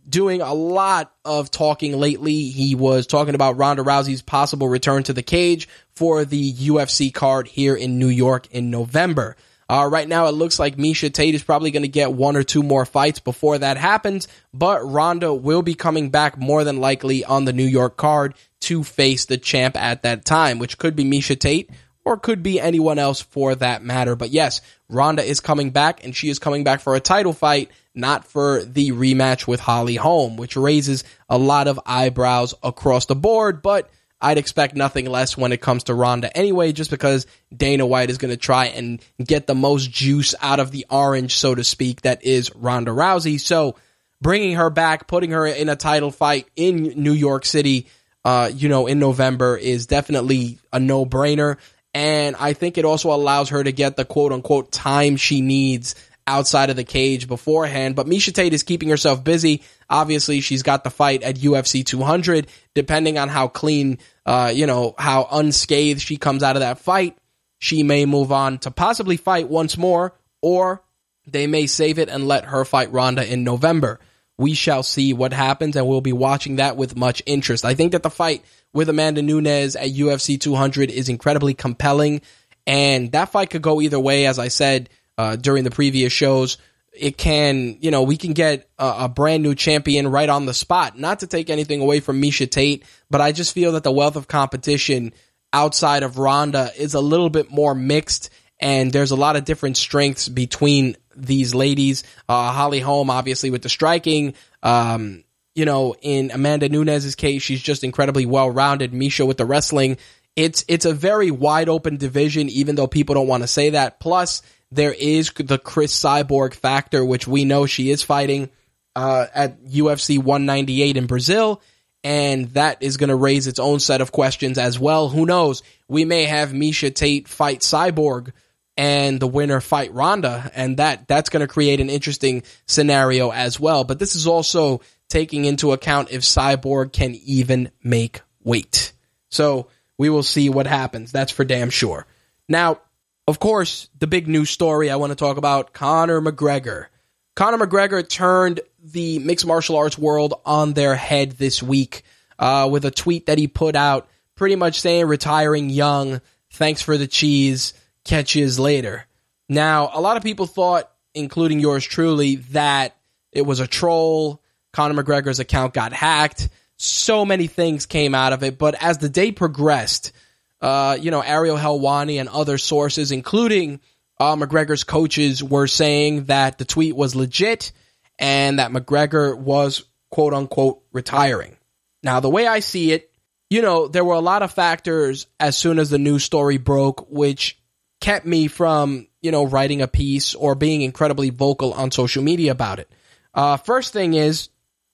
[0.09, 2.48] doing a lot of talking lately.
[2.48, 7.46] He was talking about Ronda Rousey's possible return to the cage for the UFC card
[7.46, 9.37] here in New York in November.
[9.70, 12.42] Uh, right now, it looks like Miesha Tate is probably going to get one or
[12.42, 17.22] two more fights before that happens, but Ronda will be coming back more than likely
[17.22, 21.04] on the New York card to face the champ at that time, which could be
[21.04, 21.70] Miesha Tate
[22.09, 24.16] or could be anyone else for that matter.
[24.16, 27.71] But yes, Ronda is coming back and she is coming back for a title fight,
[27.94, 33.14] not for the rematch with Holly Holm, which raises a lot of eyebrows across the
[33.14, 33.90] board, but
[34.23, 38.16] I'd expect nothing less when it comes to Ronda anyway, just because Dana White is
[38.16, 42.01] going to try and get the most juice out of the orange, so to speak,
[42.03, 43.38] that is Ronda Rousey.
[43.38, 43.77] So
[44.23, 47.87] bringing her back, putting her in a title fight in New York City,
[48.25, 51.57] uh, you know, in November is definitely a no brainer.
[51.94, 55.94] And I think it also allows her to get the quote unquote time she needs
[56.27, 57.96] outside of the cage beforehand.
[57.96, 59.62] But Miesha Tate is keeping herself busy.
[59.88, 62.46] Obviously, she's got the fight at UFC 200.
[62.74, 67.16] Depending on how clean, uh, you know, how unscathed she comes out of that fight,
[67.59, 70.85] she may move on to possibly fight once more, or
[71.27, 73.98] they may save it and let her fight Ronda in November.
[74.38, 77.64] We shall see what happens, and we'll be watching that with much interest.
[77.64, 82.22] I think that the fight with Amanda Nunes at UFC 200 is incredibly compelling.
[82.66, 86.59] And that fight could go either way, as I said uh, during the previous shows.
[86.92, 90.55] It can, you know, we can get a, a, brand new champion right on the
[90.55, 90.98] spot.
[90.98, 94.16] Not to take anything away from Miesha Tate, but I just feel that the wealth
[94.16, 95.12] of competition
[95.53, 99.77] outside of Ronda is a little bit more mixed, and there's a lot of different
[99.77, 102.05] strengths between these ladies.
[102.29, 104.35] Uh, Holly Holm, obviously, with the striking.
[104.62, 108.92] Um, you know, in Amanda Nunes's case, she's just incredibly well rounded.
[108.92, 109.99] Miesha with the wrestling.
[110.37, 113.99] It's it's a very wide open division, even though people don't want to say that.
[113.99, 118.51] Plus, there is the Cris Cyborg factor, which we know she is fighting
[118.94, 121.61] uh, at UFC 198 in Brazil,
[122.05, 125.09] and that is going to raise its own set of questions as well.
[125.09, 125.62] Who knows?
[125.88, 128.33] We may have Miesha Tate fight Cyborg
[128.79, 133.59] and the winner fight Ronda, and that that's going to create an interesting scenario as
[133.59, 133.83] well.
[133.83, 138.93] But this is also taking into account if Cyborg can even make weight.
[139.31, 139.67] So
[139.99, 141.11] we will see what happens.
[141.11, 142.07] That's for damn sure.
[142.49, 142.81] Now,
[143.27, 146.87] of course, the big news story I want to talk about Conor McGregor.
[147.35, 152.05] Conor McGregor turned the mixed martial arts world on their head this week
[152.38, 156.21] uh, with a tweet that he put out, pretty much saying retiring young,
[156.53, 157.75] thanks for the cheese,
[158.09, 159.07] catches later.
[159.49, 162.97] Now, a lot of people thought, including yours truly, that
[163.33, 164.42] it was a troll,
[164.73, 166.49] Conor McGregor's account got hacked.
[166.77, 168.59] So many things came out of it.
[168.59, 170.12] But as the day progressed,
[170.61, 173.81] uh, you know, Ariel Helwani and other sources, including
[174.18, 177.73] uh, McGregor's coaches, were saying that the tweet was legit
[178.18, 181.57] and that McGregor was quote unquote retiring.
[182.03, 183.11] Now, the way I see it,
[183.51, 187.11] you know, there were a lot of factors as soon as the news story broke,
[187.11, 187.58] which
[188.00, 192.52] kept me from, you know, writing a piece or being incredibly vocal on social media
[192.52, 192.90] about it.
[193.34, 194.48] Uh, first thing is,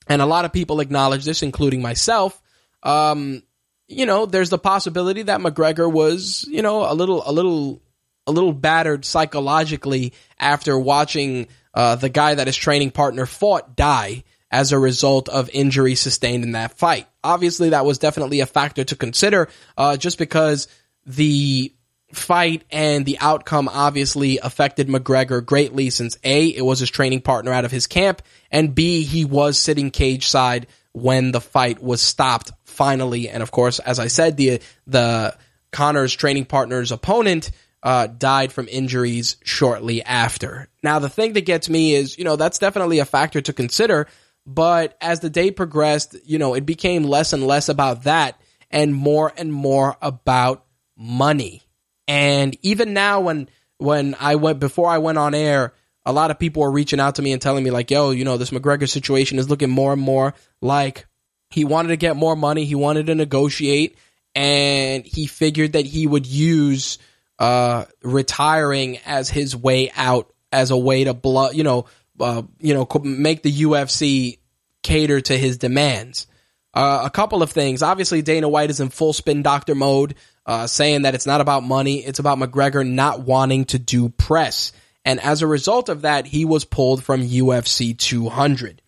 [0.08, 2.40] and a lot of people acknowledge this, including myself.
[2.82, 3.42] Um,
[3.88, 7.82] you know, there's the possibility that McGregor was, you know, a little, a little,
[8.26, 14.24] a little battered psychologically after watching uh, the guy that his training partner fought die
[14.50, 17.08] as a result of injury sustained in that fight.
[17.22, 20.68] Obviously, that was definitely a factor to consider, uh, just because
[21.06, 21.74] the
[22.16, 27.52] fight and the outcome obviously affected McGregor greatly since A, it was his training partner
[27.52, 32.00] out of his camp, and B, he was sitting cage side when the fight was
[32.00, 33.28] stopped finally.
[33.28, 35.36] And of course, as I said, the, the
[35.72, 37.50] Conor's training partner's opponent,
[37.82, 40.68] uh, died from injuries shortly after.
[40.82, 44.06] Now, the thing that gets me is, you know, that's definitely a factor to consider.
[44.46, 48.94] But as the day progressed, you know, it became less and less about that and
[48.94, 50.64] more and more about
[50.96, 51.62] money.
[52.06, 53.48] And even now, when
[53.78, 55.72] when I went before I went on air,
[56.06, 58.24] a lot of people were reaching out to me and telling me like, "Yo, you
[58.24, 61.06] know, this McGregor situation is looking more and more like
[61.50, 63.96] he wanted to get more money, he wanted to negotiate,
[64.34, 66.98] and he figured that he would use
[67.38, 71.86] uh, retiring as his way out, as a way to blow, you know,
[72.20, 74.38] uh, you know, make the UFC
[74.82, 76.26] cater to his demands.
[76.72, 77.82] Uh, a couple of things.
[77.82, 80.16] Obviously, Dana White is in full spin doctor mode,
[80.46, 84.72] uh, saying that it's not about money, it's about McGregor not wanting to do press.
[85.04, 88.80] And as a result of that, he was pulled from UFC 200.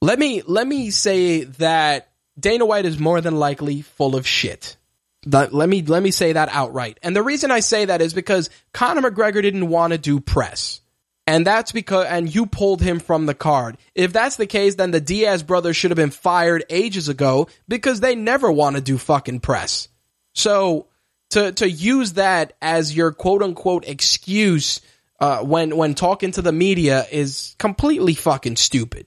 [0.00, 4.76] Let me let me say that Dana White is more than likely full of shit.
[5.24, 6.98] let me let me say that outright.
[7.02, 10.80] And the reason I say that is because Conor McGregor didn't want to do press.
[11.26, 13.78] And that's because, and you pulled him from the card.
[13.94, 18.00] If that's the case, then the Diaz brothers should have been fired ages ago because
[18.00, 19.88] they never want to do fucking press.
[20.34, 20.88] So
[21.30, 24.80] to, to use that as your quote unquote excuse,
[25.20, 29.06] uh, when, when talking to the media is completely fucking stupid.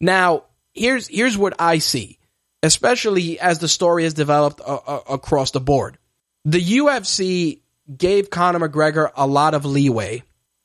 [0.00, 0.44] Now,
[0.74, 2.18] here's, here's what I see,
[2.62, 5.96] especially as the story has developed uh, uh, across the board.
[6.44, 7.60] The UFC
[7.96, 10.22] gave Conor McGregor a lot of leeway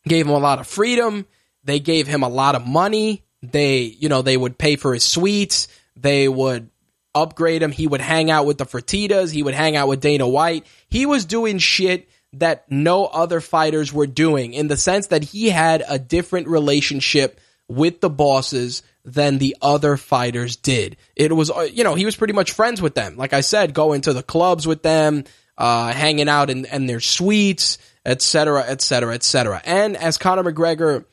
[0.07, 1.25] gave him a lot of freedom.
[1.63, 3.23] They gave him a lot of money.
[3.41, 5.67] They, you know, they would pay for his suites.
[5.95, 6.69] They would
[7.15, 7.71] upgrade him.
[7.71, 9.31] He would hang out with the Fertitas.
[9.31, 10.67] He would hang out with Dana White.
[10.89, 15.49] He was doing shit that no other fighters were doing in the sense that he
[15.49, 20.97] had a different relationship with the bosses than the other fighters did.
[21.15, 23.17] It was, uh, you know, he was pretty much friends with them.
[23.17, 25.23] Like I said, going to the clubs with them,
[25.57, 29.61] uh, hanging out in, in their suites, etc., etc., etc.
[29.63, 31.05] And as Conor McGregor,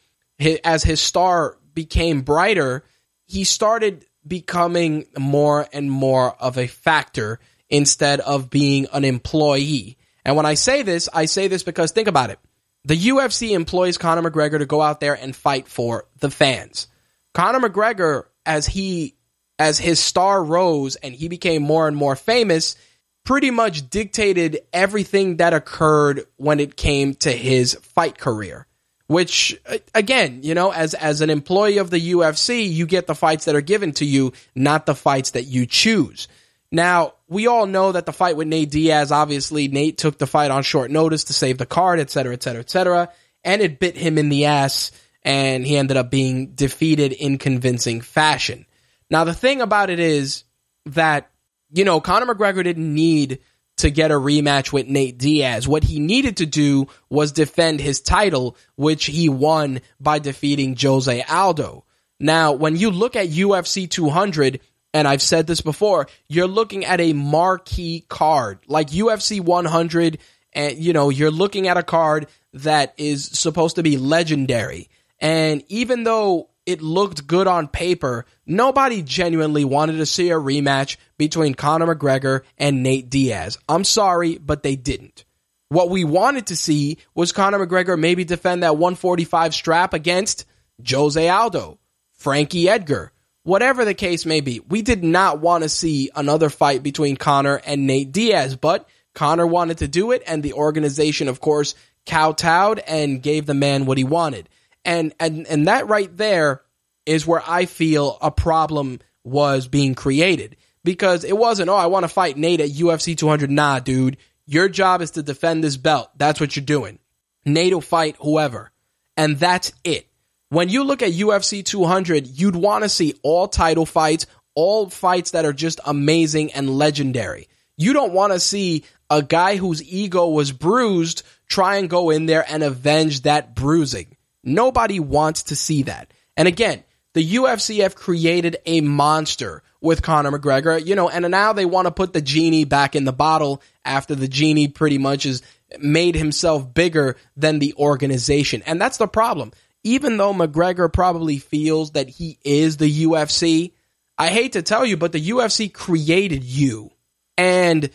[0.64, 2.84] as his star became brighter,
[3.26, 9.96] he started becoming more and more of a factor instead of being an employee.
[10.24, 12.38] And when I say this, I say this because think about it.
[12.84, 16.88] The UFC employs Conor McGregor to go out there and fight for the fans.
[17.32, 19.14] Conor McGregor, as he,
[19.58, 22.76] as his star rose and he became more and more famous,
[23.24, 28.66] pretty much dictated everything that occurred when it came to his fight career.
[29.06, 33.14] Which uh, again, you know, as as an employee of the UFC, you get the
[33.14, 36.28] fights that are given to you, not the fights that you choose.
[36.70, 40.50] Now, we all know that the fight with Nate Diaz, obviously, Nate took the fight
[40.50, 43.12] on short notice to save the card, et cetera, et cetera, et cetera,
[43.44, 44.90] and it bit him in the ass,
[45.22, 48.64] and he ended up being defeated in convincing fashion.
[49.10, 50.44] Now, the thing about it is
[50.86, 51.28] that
[51.72, 53.40] you know, Conor McGregor didn't need
[53.82, 55.68] to get a rematch with Nate Diaz.
[55.68, 61.22] What he needed to do was defend his title, which he won by defeating Jose
[61.22, 61.84] Aldo.
[62.18, 64.60] Now, when you look at UFC 200,
[64.94, 70.18] and I've said this before, you're looking at a marquee card like UFC 100,
[70.52, 74.88] and you know, you're looking at a card that is supposed to be legendary.
[75.18, 80.96] And even though it looked good on paper, nobody genuinely wanted to see a rematch
[81.18, 83.58] between Conor McGregor and Nate Diaz.
[83.68, 85.24] I'm sorry, but they didn't.
[85.68, 90.44] What we wanted to see was Conor McGregor maybe defend that 145 strap against
[90.88, 91.78] Jose Aldo,
[92.12, 94.60] Frankie Edgar, whatever the case may be.
[94.60, 99.46] We did not want to see another fight between Conor and Nate Diaz, but Conor
[99.46, 101.74] wanted to do it, and the organization, of course,
[102.06, 104.48] kowtowed and gave the man what he wanted.
[104.84, 106.62] And, and, and that right there
[107.06, 112.04] is where I feel a problem was being created because it wasn't, oh, I want
[112.04, 113.50] to fight Nate at UFC 200.
[113.50, 114.16] Nah, dude,
[114.46, 116.10] your job is to defend this belt.
[116.16, 116.98] That's what you're doing.
[117.44, 118.72] Nate will fight whoever.
[119.16, 120.08] And that's it.
[120.48, 125.30] When you look at UFC 200, you'd want to see all title fights, all fights
[125.30, 127.48] that are just amazing and legendary.
[127.76, 132.26] You don't want to see a guy whose ego was bruised try and go in
[132.26, 134.16] there and avenge that bruising.
[134.44, 136.12] Nobody wants to see that.
[136.36, 136.84] And again,
[137.14, 141.86] the UFC have created a monster with Conor McGregor, you know, and now they want
[141.86, 145.42] to put the genie back in the bottle after the genie pretty much has
[145.78, 148.62] made himself bigger than the organization.
[148.64, 149.52] And that's the problem.
[149.84, 153.72] Even though McGregor probably feels that he is the UFC,
[154.16, 156.92] I hate to tell you, but the UFC created you.
[157.36, 157.90] And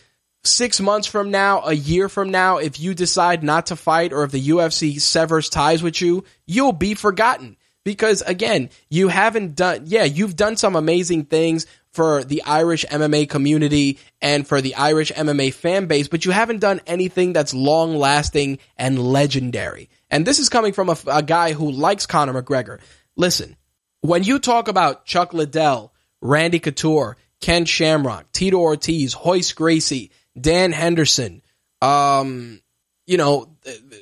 [0.48, 4.24] six months from now, a year from now, if you decide not to fight or
[4.24, 7.58] if the UFC severs ties with you, you'll be forgotten.
[7.84, 13.30] Because again, you haven't done, yeah, you've done some amazing things for the Irish MMA
[13.30, 17.96] community and for the Irish MMA fan base, but you haven't done anything that's long
[17.96, 19.90] lasting and legendary.
[20.12, 22.80] And this is coming from a, a guy who likes Conor McGregor.
[23.16, 23.56] Listen,
[24.02, 30.72] when you talk about Chuck Liddell, Randy Couture, Ken Shamrock, Tito Ortiz, Royce Gracie, Dan
[30.72, 31.42] Henderson,
[31.82, 32.62] um,
[33.06, 33.50] you know,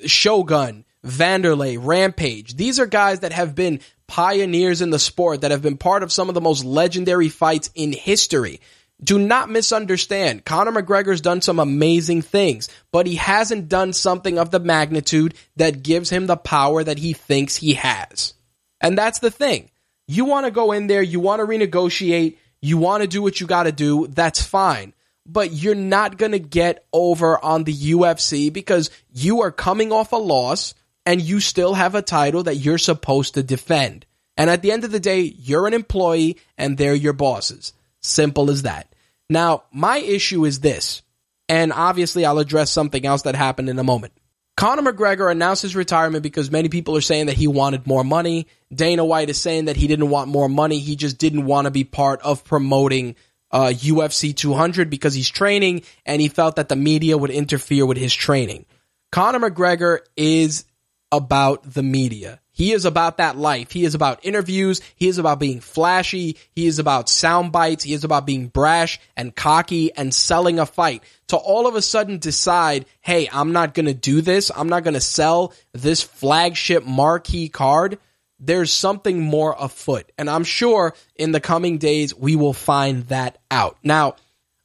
[0.05, 2.55] Shogun, Vanderlei, Rampage.
[2.55, 6.11] These are guys that have been pioneers in the sport, that have been part of
[6.11, 8.61] some of the most legendary fights in history.
[9.03, 10.45] Do not misunderstand.
[10.45, 15.83] Conor McGregor's done some amazing things, but he hasn't done something of the magnitude that
[15.83, 18.33] gives him the power that he thinks he has.
[18.79, 19.69] And that's the thing.
[20.07, 23.41] You want to go in there, you want to renegotiate, you want to do what
[23.41, 24.93] you got to do, that's fine.
[25.25, 30.11] But you're not going to get over on the UFC because you are coming off
[30.11, 34.05] a loss and you still have a title that you're supposed to defend.
[34.37, 37.73] And at the end of the day, you're an employee and they're your bosses.
[38.01, 38.93] Simple as that.
[39.29, 41.01] Now, my issue is this,
[41.49, 44.13] and obviously I'll address something else that happened in a moment.
[44.57, 48.47] Conor McGregor announced his retirement because many people are saying that he wanted more money.
[48.73, 50.79] Dana White is saying that he didn't want more money.
[50.79, 53.15] He just didn't want to be part of promoting
[53.55, 57.97] uh, UFC 200 because he's training and he felt that the media would interfere with
[57.97, 58.65] his training.
[59.13, 60.65] Conor McGregor is
[61.09, 62.41] about the media.
[62.51, 63.71] He is about that life.
[63.71, 64.81] He is about interviews.
[64.97, 66.35] He is about being flashy.
[66.51, 67.85] He is about sound bites.
[67.85, 71.03] He is about being brash and cocky and selling a fight.
[71.27, 74.51] To all of a sudden decide, hey, I'm not going to do this.
[74.53, 77.99] I'm not going to sell this flagship marquee card.
[78.39, 80.11] There's something more afoot.
[80.17, 83.77] And I'm sure in the coming days, we will find that out.
[83.83, 84.15] Now,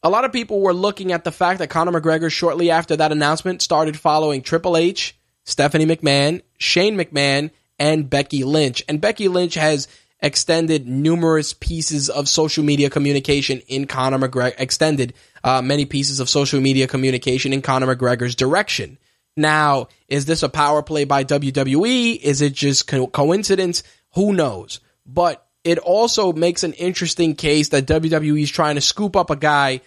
[0.03, 3.13] a lot of people were looking at the fact that Conor McGregor, shortly after that
[3.13, 8.83] announcement, started following Triple H, Stephanie McMahon, Shane McMahon, and Becky Lynch.
[8.89, 9.89] And Becky Lynch has
[10.23, 16.29] extended numerous pieces of social media communication in Conor McGregor, extended uh, many pieces of
[16.29, 18.99] social media communication in Conor McGregor's direction.
[19.41, 22.21] Now, is this a power play by WWE?
[22.21, 23.83] Is it just co- coincidence?
[24.15, 24.81] Who knows?
[25.07, 29.37] But it also makes an interesting case that WWE is trying to scoop up a
[29.37, 29.81] guy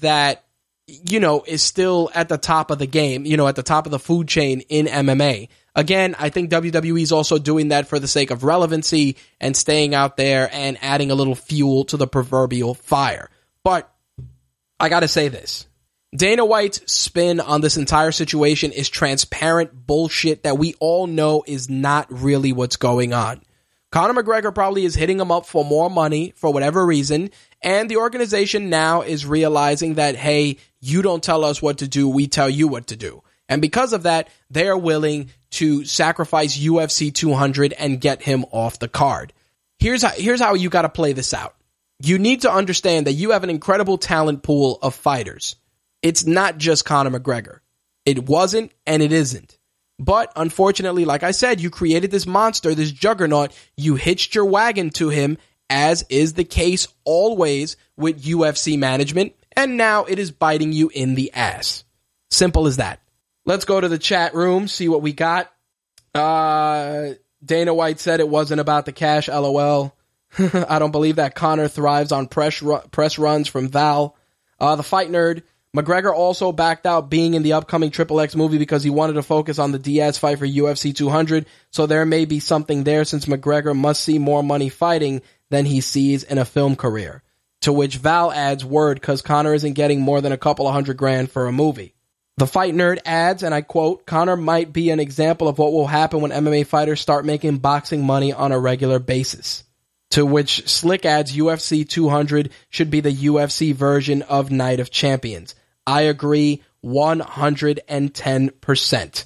[0.00, 0.44] that
[0.86, 3.86] you know is still at the top of the game, you know, at the top
[3.86, 5.48] of the food chain in MMA.
[5.74, 9.94] Again, I think WWE is also doing that for the sake of relevancy and staying
[9.94, 13.30] out there and adding a little fuel to the proverbial fire.
[13.62, 13.92] But
[14.80, 15.66] I got to say this.
[16.14, 21.70] Dana White's spin on this entire situation is transparent bullshit that we all know is
[21.70, 23.40] not really what's going on.
[23.92, 27.30] Conor McGregor probably is hitting him up for more money for whatever reason,
[27.62, 32.08] and the organization now is realizing that, hey, you don't tell us what to do,
[32.08, 33.22] we tell you what to do.
[33.48, 38.80] And because of that, they are willing to sacrifice UFC 200 and get him off
[38.80, 39.32] the card.
[39.78, 41.54] Here's how, here's how you got to play this out.
[42.02, 45.54] You need to understand that you have an incredible talent pool of fighters.
[46.02, 47.60] It's not just Conor McGregor.
[48.04, 49.58] It wasn't and it isn't.
[49.98, 53.52] But unfortunately, like I said, you created this monster, this juggernaut.
[53.76, 55.36] You hitched your wagon to him,
[55.68, 61.16] as is the case always with UFC management, and now it is biting you in
[61.16, 61.84] the ass.
[62.30, 63.00] Simple as that.
[63.44, 65.52] Let's go to the chat room, see what we got.
[66.14, 67.10] Uh,
[67.44, 69.94] Dana White said it wasn't about the cash, lol.
[70.38, 74.16] I don't believe that Conor thrives on press, ru- press runs from Val.
[74.58, 75.42] Uh, the fight nerd.
[75.76, 79.22] McGregor also backed out being in the upcoming Triple X movie because he wanted to
[79.22, 81.46] focus on the Diaz fight for UFC 200.
[81.70, 85.80] So there may be something there since McGregor must see more money fighting than he
[85.80, 87.22] sees in a film career.
[87.62, 90.96] To which Val adds word because Conor isn't getting more than a couple of hundred
[90.96, 91.94] grand for a movie.
[92.36, 95.86] The fight nerd adds, and I quote, Conor might be an example of what will
[95.86, 99.62] happen when MMA fighters start making boxing money on a regular basis.
[100.12, 105.54] To which Slick adds, UFC 200 should be the UFC version of Night of Champions.
[105.90, 109.24] I agree 110%.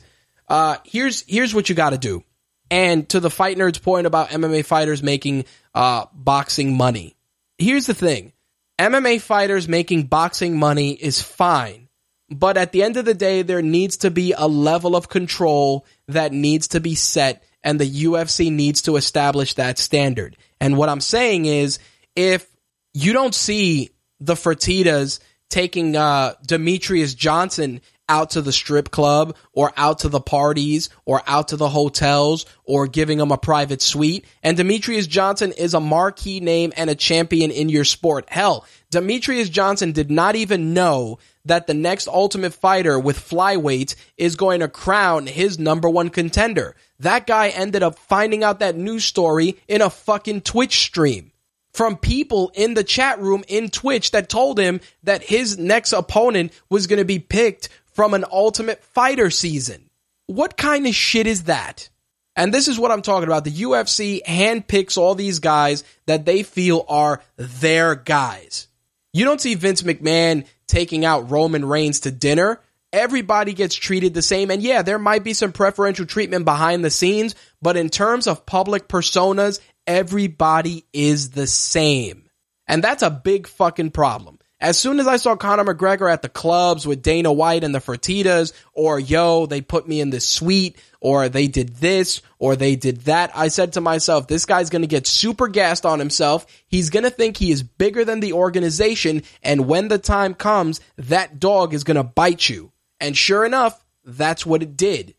[0.48, 2.22] Uh, here's, here's what you gotta do.
[2.70, 5.44] And to the fight nerd's point about MMA fighters making,
[5.74, 7.16] uh, boxing money.
[7.58, 8.32] Here's the thing.
[8.78, 11.84] MMA fighters making boxing money is fine
[12.30, 15.84] but at the end of the day, there needs to be a level of control
[16.08, 20.36] that needs to be set, and the UFC needs to establish that standard.
[20.60, 21.78] And what I'm saying is,
[22.16, 22.46] if
[22.94, 23.90] you don't see
[24.20, 25.20] the Fertitas
[25.55, 31.22] taking uh, Demetrious Johnson out to the strip club or out to the parties or
[31.28, 34.26] out to the hotels or giving him a private suite.
[34.42, 38.24] And Demetrious Johnson is a marquee name and a champion in your sport.
[38.28, 44.34] Hell, Demetrious Johnson did not even know that the next Ultimate Fighter with flyweight is
[44.34, 46.74] going to crown his number one contender.
[46.98, 51.30] That guy ended up finding out that news story in a fucking Twitch stream
[51.75, 56.53] from people in the chat room in Twitch that told him that his next opponent
[56.70, 59.91] was going to be picked from an Ultimate Fighter season.
[60.27, 61.91] What kind of shit is that?
[62.37, 63.45] And this is what I'm talking about.
[63.45, 68.68] The UFC handpicks all these guys that they feel are their guys.
[69.12, 72.61] You don't see Vince McMahon taking out Roman Reigns to dinner.
[72.93, 74.51] Everybody gets treated the same.
[74.51, 78.47] And yeah, there might be some preferential treatment behind the scenes, but in terms of
[78.47, 82.28] public personas, everybody is the same.
[82.66, 84.39] And that's a big fucking problem.
[84.61, 87.80] As soon as I saw Conor McGregor at the clubs with Dana White and the
[87.80, 92.74] Fertitas, or yo, they put me in this suite, or they did this, or they
[92.74, 96.47] did that, I said to myself, this guy's gonna get super gassed on himself.
[96.66, 101.39] He's gonna think he is bigger than the organization, and when the time comes, that
[101.39, 102.72] dog is gonna bite you.
[103.01, 105.14] And sure enough, that's what it did.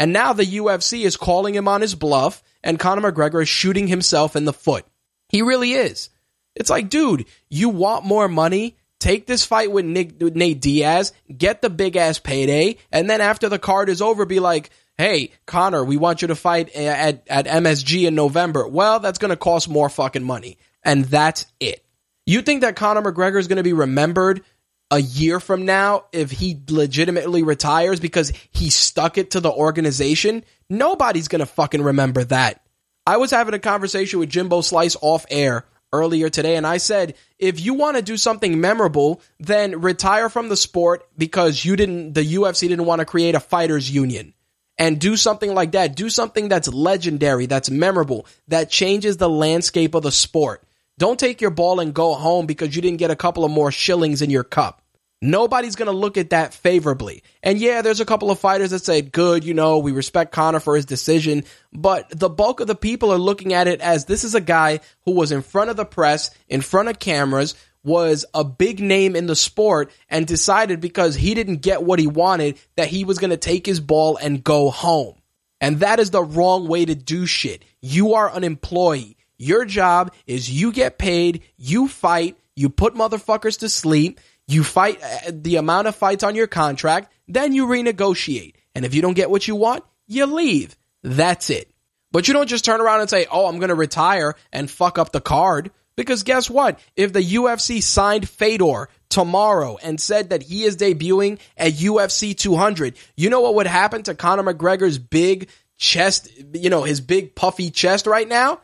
[0.00, 3.86] And now the UFC is calling him on his bluff, and Conor McGregor is shooting
[3.86, 4.86] himself in the foot.
[5.28, 6.08] He really is.
[6.56, 8.78] It's like, dude, you want more money?
[8.98, 13.20] Take this fight with, Nick, with Nate Diaz, get the big ass payday, and then
[13.20, 17.22] after the card is over, be like, hey, Conor, we want you to fight at,
[17.28, 18.66] at MSG in November.
[18.66, 20.56] Well, that's going to cost more fucking money.
[20.82, 21.84] And that's it.
[22.24, 24.42] You think that Conor McGregor is going to be remembered
[24.90, 30.44] a year from now if he legitimately retires because he stuck it to the organization?
[30.68, 32.62] Nobody's going to fucking remember that.
[33.06, 37.14] I was having a conversation with Jimbo Slice off air earlier today, and I said,
[37.38, 42.12] if you want to do something memorable, then retire from the sport because you didn't,
[42.12, 44.34] the UFC didn't want to create a fighters union.
[44.78, 45.94] And do something like that.
[45.94, 50.62] Do something that's legendary, that's memorable, that changes the landscape of the sport.
[51.00, 53.72] Don't take your ball and go home because you didn't get a couple of more
[53.72, 54.82] shillings in your cup.
[55.22, 57.22] Nobody's going to look at that favorably.
[57.42, 60.60] And yeah, there's a couple of fighters that say, good, you know, we respect Conor
[60.60, 61.44] for his decision.
[61.72, 64.80] But the bulk of the people are looking at it as this is a guy
[65.06, 69.16] who was in front of the press, in front of cameras, was a big name
[69.16, 73.18] in the sport and decided because he didn't get what he wanted that he was
[73.18, 75.16] going to take his ball and go home.
[75.62, 77.64] And that is the wrong way to do shit.
[77.80, 79.16] You are an employee.
[79.40, 85.02] Your job is you get paid, you fight, you put motherfuckers to sleep, you fight
[85.02, 88.52] uh, the amount of fights on your contract, then you renegotiate.
[88.74, 90.76] And if you don't get what you want, you leave.
[91.02, 91.72] That's it.
[92.12, 94.98] But you don't just turn around and say, oh, I'm going to retire and fuck
[94.98, 95.70] up the card.
[95.96, 96.78] Because guess what?
[96.94, 102.94] If the UFC signed Fedor tomorrow and said that he is debuting at UFC 200,
[103.16, 107.70] you know what would happen to Conor McGregor's big chest, you know, his big puffy
[107.70, 108.60] chest right now?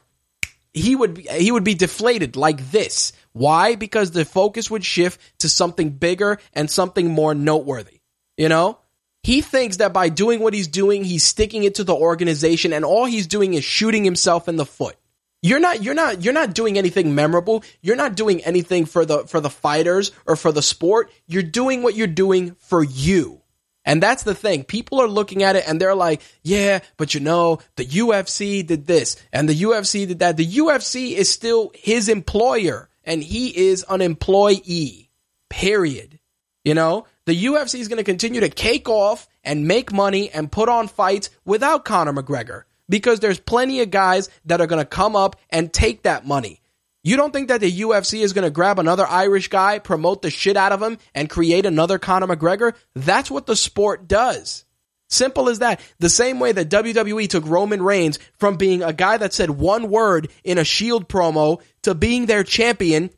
[0.77, 3.77] He would be, he would be deflated like this why?
[3.77, 8.01] Because the focus would shift to something bigger and something more noteworthy.
[8.37, 8.79] You know?
[9.23, 12.85] He thinks that by doing what he's doing, he's sticking it to the organization and
[12.85, 14.97] all he's doing is shooting himself in the foot.
[15.43, 17.63] You're not you're not you're not doing anything memorable.
[17.83, 21.11] You're not doing anything for the for the fighters or for the sport.
[21.27, 23.43] You're doing what you're doing for you.
[23.87, 24.65] And that's the thing.
[24.65, 28.87] People are looking at it and they're like, yeah, but you know, the UFC did
[28.87, 30.37] this and the UFC did that.
[30.37, 35.09] The UFC is still his employer and he is an employee.
[35.49, 36.19] Period.
[36.65, 40.51] You know, the UFC is going to continue to cake off and make money and
[40.51, 44.85] put on fights without Conor McGregor because there's plenty of guys that are going to
[44.85, 46.61] come up and take that money.
[47.07, 50.31] You don't think that the UFC is going to grab another Irish guy, promote the
[50.31, 52.75] shit out of him, and create another Conor McGregor?
[52.97, 54.65] That's what the sport does.
[55.09, 55.81] Simple as that.
[56.01, 59.89] The same way that WWE took Roman Reigns from being a guy that said one
[59.89, 63.11] word in a Shield promo to being their champion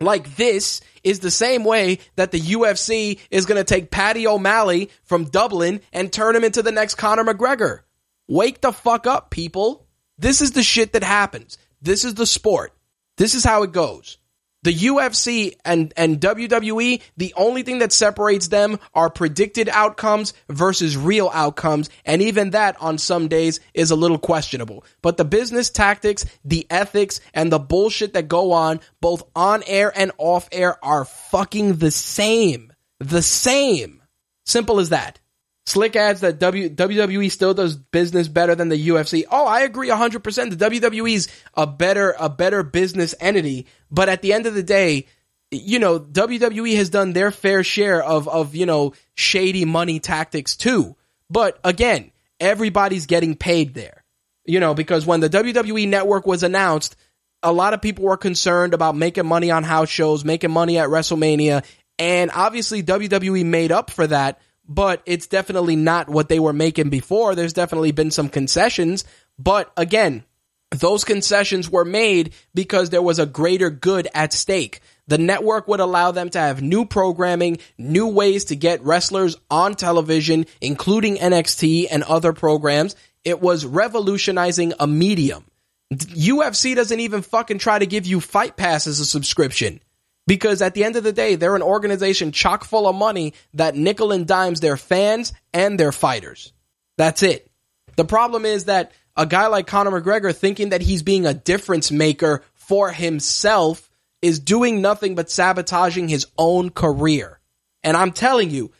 [0.00, 4.88] like this is the same way that the UFC is going to take Paddy O'Malley
[5.04, 7.80] from Dublin and turn him into the next Conor McGregor.
[8.26, 9.86] Wake the fuck up, people.
[10.16, 11.58] This is the shit that happens.
[11.82, 12.72] This is the sport.
[13.18, 14.16] This is how it goes.
[14.62, 20.96] The UFC and, and WWE, the only thing that separates them are predicted outcomes versus
[20.96, 21.90] real outcomes.
[22.04, 24.84] And even that on some days is a little questionable.
[25.00, 29.92] But the business tactics, the ethics, and the bullshit that go on both on air
[29.94, 32.72] and off air are fucking the same.
[32.98, 34.02] The same.
[34.44, 35.20] Simple as that.
[35.68, 39.24] Slick adds that w, WWE still does business better than the UFC.
[39.30, 40.56] Oh, I agree 100%.
[40.56, 45.06] The WWE's a better a better business entity, but at the end of the day,
[45.50, 50.56] you know, WWE has done their fair share of of, you know, shady money tactics
[50.56, 50.96] too.
[51.28, 54.04] But again, everybody's getting paid there.
[54.46, 56.96] You know, because when the WWE network was announced,
[57.42, 60.88] a lot of people were concerned about making money on house shows, making money at
[60.88, 61.62] WrestleMania,
[61.98, 66.90] and obviously WWE made up for that but it's definitely not what they were making
[66.90, 67.34] before.
[67.34, 69.04] There's definitely been some concessions,
[69.38, 70.24] but again,
[70.70, 74.80] those concessions were made because there was a greater good at stake.
[75.06, 79.74] The network would allow them to have new programming, new ways to get wrestlers on
[79.74, 82.94] television, including NXT and other programs.
[83.24, 85.46] It was revolutionizing a medium.
[85.90, 89.80] UFC doesn't even fucking try to give you Fight Pass as a subscription.
[90.28, 93.74] Because at the end of the day, they're an organization chock full of money that
[93.74, 96.52] nickel and dimes their fans and their fighters.
[96.98, 97.50] That's it.
[97.96, 101.90] The problem is that a guy like Conor McGregor thinking that he's being a difference
[101.90, 107.40] maker for himself is doing nothing but sabotaging his own career.
[107.82, 108.70] And I'm telling you,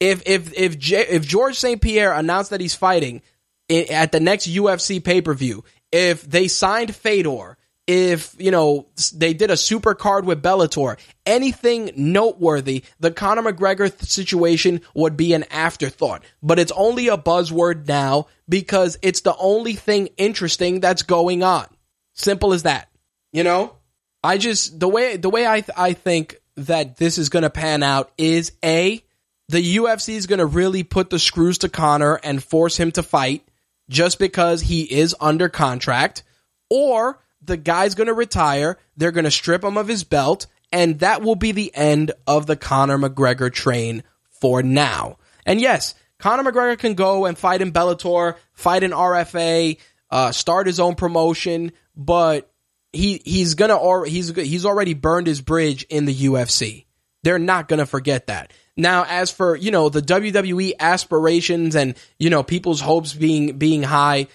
[0.00, 1.82] if if if J- if George St.
[1.82, 3.20] Pierre announced that he's fighting
[3.68, 9.34] at the next UFC pay per view, if they signed Fedor, if you know they
[9.34, 15.32] did a super card with Bellator, anything noteworthy, the Conor McGregor th- situation would be
[15.32, 16.22] an afterthought.
[16.42, 21.66] But it's only a buzzword now because it's the only thing interesting that's going on.
[22.14, 22.88] Simple as that.
[23.32, 23.76] You know,
[24.22, 27.50] I just the way the way I th- I think that this is going to
[27.50, 29.02] pan out is a
[29.48, 33.02] the UFC is going to really put the screws to Conor and force him to
[33.02, 33.46] fight
[33.88, 36.22] just because he is under contract,
[36.70, 38.78] or the guy's going to retire.
[38.96, 42.46] They're going to strip him of his belt, and that will be the end of
[42.46, 45.18] the Conor McGregor train for now.
[45.44, 49.78] And yes, Conor McGregor can go and fight in Bellator, fight in RFA,
[50.10, 52.50] uh, start his own promotion, but
[52.92, 56.84] he he's gonna or he's he's already burned his bridge in the UFC.
[57.22, 58.52] They're not gonna forget that.
[58.76, 63.82] Now, as for you know the WWE aspirations and you know people's hopes being being
[63.82, 64.28] high,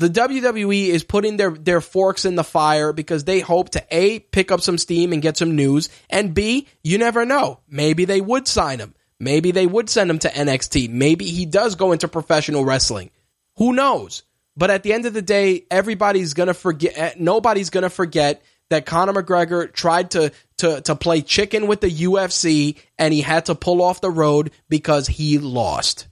[0.00, 4.18] the WWE is putting their their forks in the fire because they hope to a
[4.18, 8.20] pick up some steam and get some news, and b you never know, maybe they
[8.20, 12.08] would sign him, maybe they would send him to NXT, maybe he does go into
[12.08, 13.10] professional wrestling.
[13.56, 14.22] Who knows?
[14.56, 16.96] But at the end of the day, everybody's gonna forget.
[16.96, 21.90] eh, Nobody's gonna forget that Conor McGregor tried to to to play chicken with the
[21.90, 26.08] UFC and he had to pull off the road because he lost.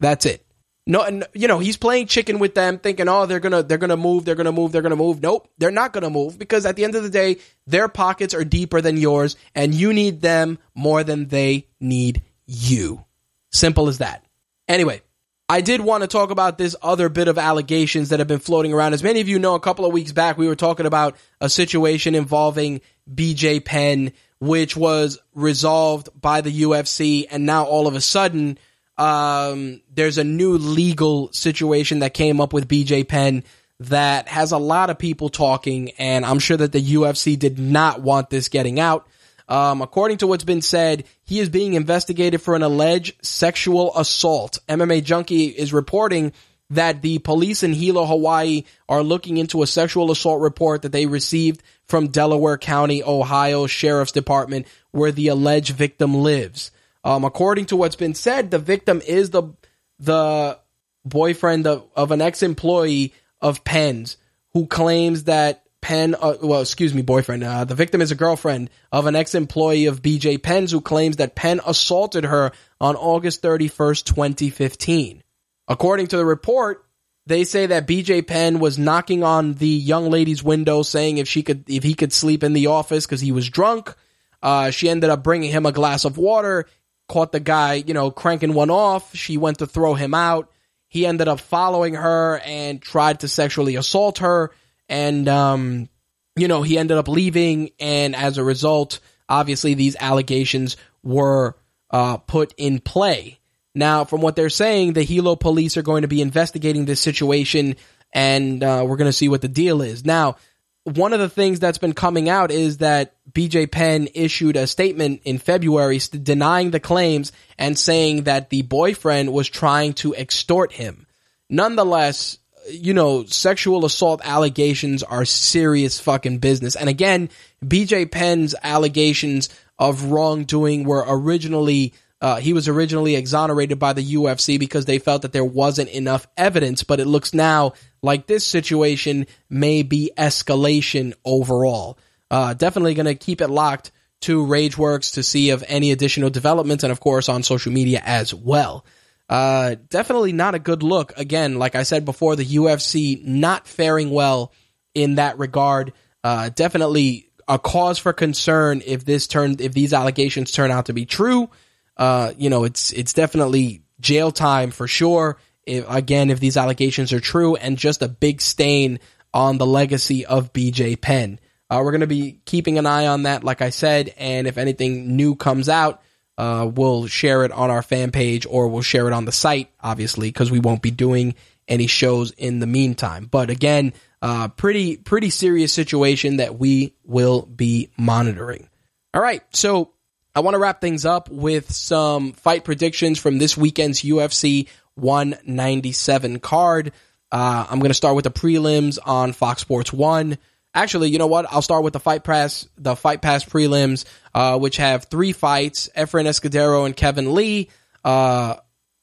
[0.00, 0.44] That's it.
[0.84, 3.96] No, and you know he's playing chicken with them, thinking, "Oh, they're gonna they're gonna
[3.96, 6.82] move, they're gonna move, they're gonna move." Nope, they're not gonna move because at the
[6.84, 7.36] end of the day,
[7.68, 13.04] their pockets are deeper than yours, and you need them more than they need you.
[13.52, 14.24] Simple as that.
[14.66, 15.02] Anyway,
[15.48, 18.72] I did want to talk about this other bit of allegations that have been floating
[18.72, 18.94] around.
[18.94, 21.48] As many of you know, a couple of weeks back, we were talking about a
[21.48, 22.80] situation involving
[23.12, 27.26] BJ Penn, which was resolved by the UFC.
[27.30, 28.58] And now all of a sudden,
[29.02, 33.42] um, there's a new legal situation that came up with BJ Penn
[33.80, 35.90] that has a lot of people talking.
[35.98, 39.08] And I'm sure that the UFC did not want this getting out.
[39.48, 44.60] Um, according to what's been said, he is being investigated for an alleged sexual assault.
[44.68, 46.32] MMA Junkie is reporting
[46.70, 51.06] that the police in Hilo, Hawaii are looking into a sexual assault report that they
[51.06, 56.70] received from Delaware County, Ohio Sheriff's Department, where the alleged victim lives.
[57.04, 59.54] Um, according to what's been said, the victim is the
[59.98, 60.58] the
[61.04, 64.16] boyfriend of, of an ex-employee of Penn's
[64.52, 67.42] who claims that Penn, uh, well, excuse me, boyfriend.
[67.42, 71.34] Uh, the victim is a girlfriend of an ex-employee of BJ Penn's who claims that
[71.34, 75.22] Penn assaulted her on August 31st, 2015.
[75.66, 76.86] According to the report,
[77.26, 81.42] they say that BJ Penn was knocking on the young lady's window saying if she
[81.42, 83.92] could, if he could sleep in the office because he was drunk.
[84.40, 86.66] Uh, she ended up bringing him a glass of water,
[87.12, 89.14] caught the guy, you know, cranking one off.
[89.14, 90.50] She went to throw him out.
[90.88, 94.50] He ended up following her and tried to sexually assault her.
[94.88, 95.88] And um,
[96.36, 97.70] you know he ended up leaving.
[97.78, 101.56] And as a result obviously these allegations were
[101.90, 103.38] uh, put in play.
[103.74, 107.76] Now from what they're saying the hilo police are going to be investigating this situation.
[108.14, 110.04] And uh, we're going to see what the deal is.
[110.04, 110.36] Now
[110.84, 115.22] one of the things that's been coming out is that BJ Penn issued a statement
[115.24, 121.06] in February denying the claims and saying that the boyfriend was trying to extort him.
[121.48, 126.76] Nonetheless, you know, sexual assault allegations are serious fucking business.
[126.76, 127.28] And again,
[127.64, 134.56] BJ Penn's allegations of wrongdoing were originally, uh, he was originally exonerated by the UFC
[134.56, 139.26] because they felt that there wasn't enough evidence, but it looks now like this situation
[139.50, 141.98] may be escalation overall.
[142.30, 146.30] Uh, definitely going to keep it locked to RAGE Works to see of any additional
[146.30, 148.86] developments and of course on social media as well.
[149.28, 151.18] Uh, definitely not a good look.
[151.18, 154.52] Again, like I said before, the UFC not faring well
[154.94, 155.92] in that regard.
[156.22, 160.92] Uh, definitely a cause for concern if this turned if these allegations turn out to
[160.92, 161.50] be true.
[161.96, 165.38] Uh, you know, it's it's definitely jail time for sure.
[165.64, 168.98] If, again, if these allegations are true, and just a big stain
[169.32, 171.38] on the legacy of BJ Penn.
[171.70, 174.58] Uh, we're going to be keeping an eye on that, like I said, and if
[174.58, 176.02] anything new comes out,
[176.36, 179.70] uh, we'll share it on our fan page or we'll share it on the site,
[179.80, 181.34] obviously, because we won't be doing
[181.68, 183.26] any shows in the meantime.
[183.30, 188.68] But again, uh, pretty pretty serious situation that we will be monitoring.
[189.14, 189.92] All right, so
[190.34, 196.40] I want to wrap things up with some fight predictions from this weekend's UFC 197
[196.40, 196.92] card.
[197.30, 200.38] Uh, I'm going to start with the prelims on Fox Sports One.
[200.74, 201.46] Actually, you know what?
[201.50, 205.90] I'll start with the fight pass, the fight pass prelims, uh, which have three fights:
[205.94, 207.68] Efrain Escudero and Kevin Lee,
[208.02, 208.56] uh,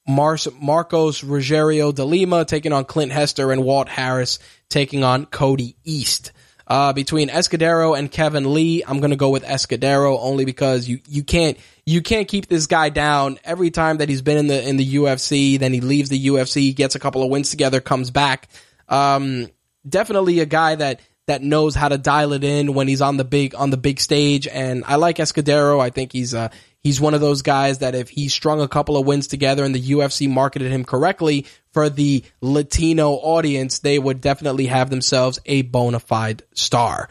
[0.07, 5.75] Mar- Marcos Rogerio de Lima taking on Clint Hester, and Walt Harris taking on Cody
[5.83, 6.31] East.
[6.69, 11.23] Uh, between Escudero and Kevin Lee, I'm gonna go with Escudero only because you, you
[11.23, 14.77] can't, you can't keep this guy down every time that he's been in the, in
[14.77, 15.57] the UFC.
[15.57, 18.49] Then he leaves the UFC, gets a couple of wins together, comes back.
[18.87, 19.47] Um,
[19.87, 23.23] definitely a guy that, that knows how to dial it in when he's on the
[23.23, 24.47] big, on the big stage.
[24.47, 25.79] And I like Escudero.
[25.79, 26.49] I think he's, uh,
[26.81, 29.75] he's one of those guys that if he strung a couple of wins together and
[29.75, 35.61] the UFC marketed him correctly for the Latino audience, they would definitely have themselves a
[35.63, 37.09] bona fide star.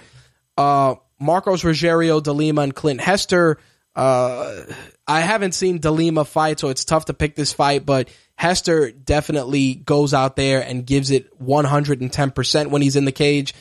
[0.57, 3.59] Uh, Marcos Rogerio de Lima and Clint Hester.
[3.95, 4.62] Uh,
[5.07, 8.93] I haven't seen de Lima fight, so it's tough to pick this fight, but Hester
[8.93, 13.55] definitely goes out there and gives it 110% when he's in the cage.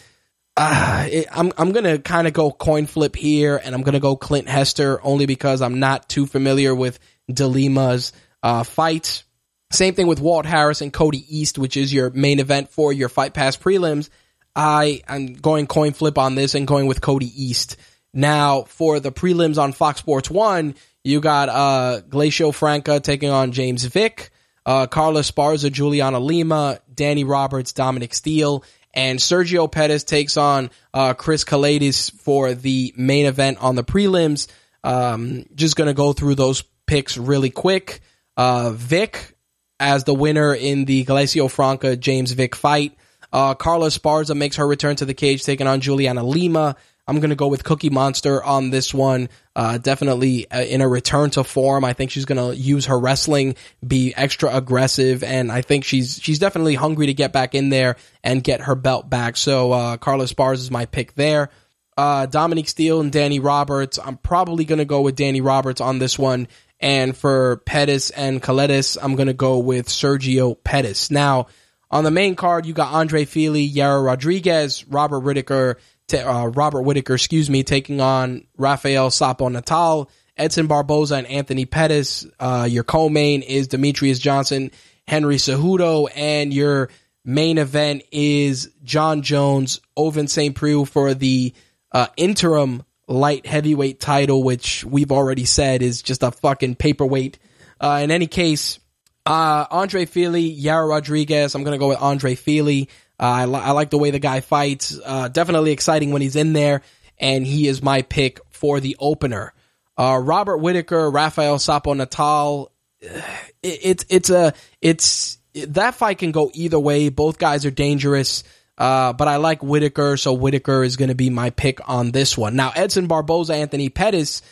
[0.59, 4.15] Uh, it, I'm I'm gonna kind of go coin flip here, and I'm gonna go
[4.15, 6.97] Clint Hester only because I'm not too familiar with
[7.31, 9.23] DeLima's uh, fight.
[9.71, 13.07] Same thing with Walt Harris and Cody East, which is your main event for your
[13.07, 14.09] Fight Pass prelims.
[14.55, 17.77] I am going coin flip on this and going with Cody East.
[18.11, 23.51] Now for the prelims on Fox Sports One, you got uh, Glaico Franca taking on
[23.51, 24.31] James Vick,
[24.65, 28.63] uh, Carla Esparza, Juliana Lima, Danny Roberts, Dominic Steele
[28.97, 34.47] and Sergio Pettis takes on uh, Chris Kelades for the main event on the prelims.
[34.83, 38.01] Um, just going to go through those picks really quick.
[38.35, 39.37] Uh, Vick
[39.79, 42.97] as the winner in the Glaico Franca James Vick fight.
[43.31, 46.75] Uh, Carla Esparza makes her return to the cage, taking on Juliana Lima.
[47.07, 49.29] I'm going to go with Cookie Monster on this one.
[49.55, 51.85] Uh, definitely uh, in a return to form.
[51.85, 53.55] I think she's going to use her wrestling,
[53.85, 57.95] be extra aggressive, and I think she's she's definitely hungry to get back in there
[58.23, 59.37] and get her belt back.
[59.37, 61.49] So uh, Carla Esparza is my pick there.
[61.97, 63.97] Uh, Dominic Steele and Danny Roberts.
[63.97, 66.47] I'm probably going to go with Danny Roberts on this one.
[66.79, 71.09] And for Pettis and Kelades, I'm going to go with Sergio Pettis.
[71.09, 71.47] Now,
[71.89, 75.79] on the main card, you got Andre Fili, Yair Rodriguez, Robert Whittaker,
[76.13, 82.25] uh, Robert Whitaker, excuse me, taking on Rafael Sapo Natal, Edson Barboza, and Anthony Pettis.
[82.39, 84.71] Uh, your co-main is Demetrious Johnson,
[85.07, 86.89] Henry Cejudo, and your
[87.25, 90.55] main event is Jon Jones, Ovince St.
[90.55, 91.53] Preux for the
[91.91, 97.39] uh, interim light heavyweight title, which we've already said is just a fucking paperweight.
[97.79, 98.79] Uh, in any case,
[99.25, 101.53] uh, Andre Fili, Yair Rodriguez.
[101.53, 102.89] I'm gonna go with Andre Fili.
[103.19, 104.99] Uh, I, li- I, like the way the guy fights.
[105.03, 106.81] Uh, definitely exciting when he's in there,
[107.17, 109.53] and he is my pick for the opener.
[109.97, 112.71] Uh, Robert Whittaker, Rafael Sapo Natal.
[113.01, 113.19] It,
[113.63, 117.09] it's it's a it's that fight can go either way.
[117.09, 118.43] Both guys are dangerous.
[118.77, 122.37] Uh, but I like Whittaker, so Whittaker is going to be my pick on this
[122.37, 122.55] one.
[122.55, 124.43] Now, Edson Barboza, Anthony Pettis,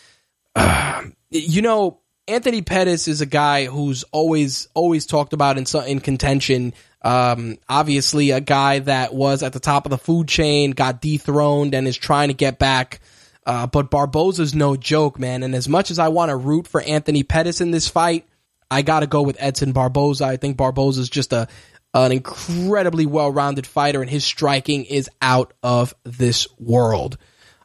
[0.56, 6.00] uh, you know, Anthony Pettis is a guy who's always always talked about in in
[6.00, 6.74] contention
[7.06, 11.76] um, obviously, a guy that was at the top of the food chain got dethroned
[11.76, 13.00] and is trying to get back.
[13.46, 15.44] Uh, but Barboza's no joke, man.
[15.44, 18.28] And as much as I want to root for Anthony Pettis in this fight,
[18.72, 20.26] I got to go with Edson Barboza.
[20.26, 21.48] I think Barboza's just a
[21.94, 27.18] an incredibly well-rounded fighter, and his striking is out of this world.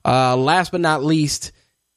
[0.04, 1.50] Uh, last but not least,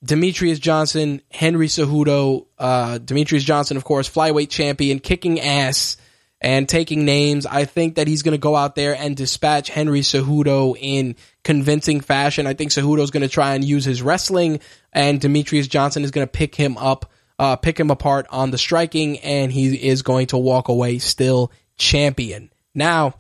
[0.03, 2.47] Demetrious Johnson, Henry Cejudo.
[2.57, 5.97] Uh, Demetrious Johnson, of course, flyweight champion, kicking ass
[6.43, 7.45] and taking names.
[7.45, 12.01] I think that he's going to go out there and dispatch Henry Cejudo in convincing
[12.01, 12.45] fashion.
[12.45, 14.59] I think Cejudo is going to try and use his wrestling,
[14.91, 18.57] and Demetrious Johnson is going to pick him up, uh, pick him apart on the
[18.57, 22.51] striking, and he is going to walk away still champion.
[22.75, 23.15] Now,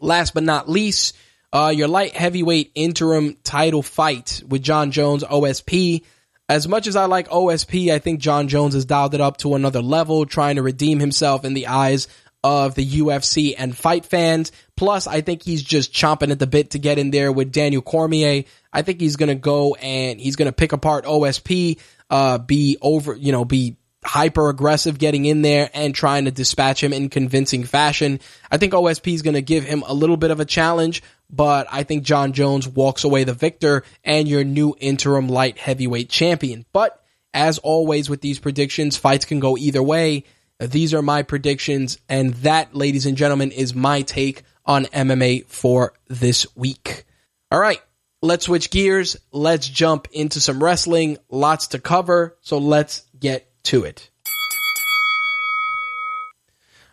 [0.00, 1.16] last but not least,
[1.52, 6.04] uh, your light heavyweight interim title fight with Jon Jones, OSP.
[6.50, 9.54] As much as I like OSP, I think Jon Jones has dialed it up to
[9.54, 12.06] another level, trying to redeem himself in the eyes
[12.44, 14.52] of the UFC and fight fans.
[14.76, 17.82] Plus, I think he's just chomping at the bit to get in there with Daniel
[17.82, 18.44] Cormier.
[18.72, 21.78] I think he's going to go and he's going to pick apart OSP,
[22.10, 26.82] uh, be over, you know, be hyper aggressive getting in there and trying to dispatch
[26.82, 28.20] him in convincing fashion.
[28.50, 31.66] I think OSP is going to give him a little bit of a challenge, but
[31.70, 36.64] I think Jon Jones walks away the victor and your new interim light heavyweight champion.
[36.72, 37.02] But
[37.34, 40.24] as always with these predictions, fights can go either way.
[40.60, 45.92] These are my predictions, and that, ladies and gentlemen, is my take on MMA for
[46.08, 47.04] this week.
[47.52, 47.80] All right,
[48.22, 49.16] let's switch gears.
[49.30, 51.18] Let's jump into some wrestling.
[51.30, 54.10] Lots to cover, so let's get to it.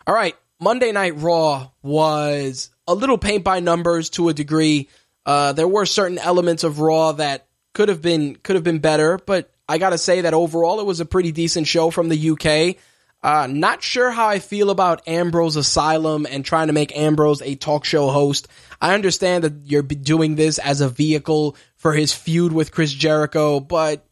[0.06, 4.88] All right, Monday Night Raw was a little paint by numbers to a degree.
[5.26, 9.18] Uh, there were certain elements of Raw that could have been could have been better,
[9.18, 12.76] but I gotta say that overall it was a pretty decent show from the UK.
[13.22, 17.56] Uh, not sure how I feel about Ambrose Asylum and trying to make Ambrose a
[17.56, 18.46] talk show host.
[18.80, 23.58] I understand that you're doing this as a vehicle for his feud with Chris Jericho,
[23.58, 24.06] but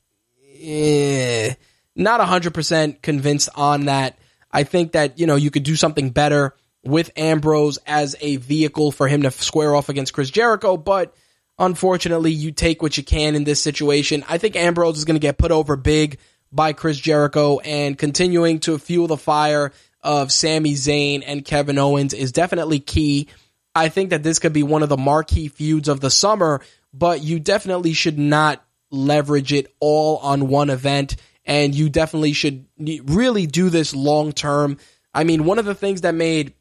[0.61, 1.55] eh,
[1.95, 4.19] not 100% convinced on that.
[4.51, 8.93] I think that, you know, you could do something better with Ambrose as a vehicle
[8.93, 11.15] for him to square off against Chris Jericho, but
[11.59, 14.25] unfortunately, you take what you can in this situation.
[14.29, 16.19] I think Ambrose is going to get put over big
[16.55, 22.15] by Chris Jericho and continuing to fuel the fire of Sami Zayn and Kevin Owens
[22.15, 23.29] is definitely key.
[23.75, 26.61] I think that this could be one of the marquee feuds of the summer,
[26.93, 32.67] but you definitely should not leverage it all on one event and you definitely should
[32.79, 34.79] really do this long term.
[35.13, 36.55] I mean, one of the things that made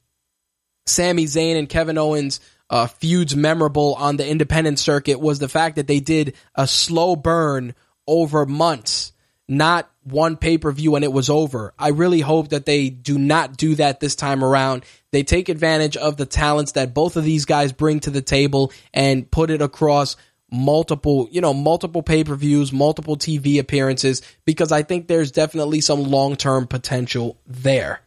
[0.85, 2.39] Sami Zayn and Kevin Owens
[2.69, 7.15] uh, feuds memorable on the independent circuit was the fact that they did a slow
[7.15, 7.75] burn
[8.07, 9.12] over months,
[9.47, 11.73] not one pay per view and it was over.
[11.77, 14.85] I really hope that they do not do that this time around.
[15.11, 18.71] They take advantage of the talents that both of these guys bring to the table
[18.93, 20.15] and put it across
[20.51, 25.81] multiple, you know, multiple pay per views, multiple TV appearances, because I think there's definitely
[25.81, 28.01] some long term potential there.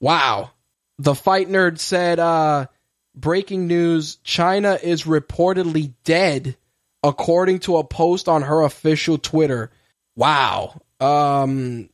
[0.00, 0.52] Wow.
[0.98, 2.66] The Fight Nerd said, uh,
[3.14, 6.56] breaking news Chyna is reportedly dead,
[7.02, 9.70] according to a post on her official Twitter.
[10.16, 10.80] Wow.
[11.00, 11.88] Um,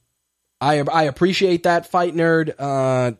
[0.60, 2.54] I I appreciate that, Fight Nerd.
[2.58, 3.12] Uh,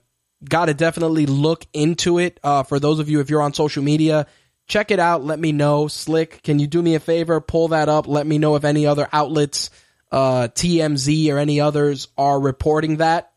[0.47, 2.39] Got to definitely look into it.
[2.45, 4.27] Uh, for those of you, if you're on social media,
[4.69, 5.25] check it out.
[5.25, 5.89] Let me know.
[5.89, 7.41] Slick, can you do me a favor?
[7.41, 8.07] Pull that up.
[8.07, 9.71] Let me know if any other outlets,
[10.13, 13.33] uh, TMZ or any others are reporting that.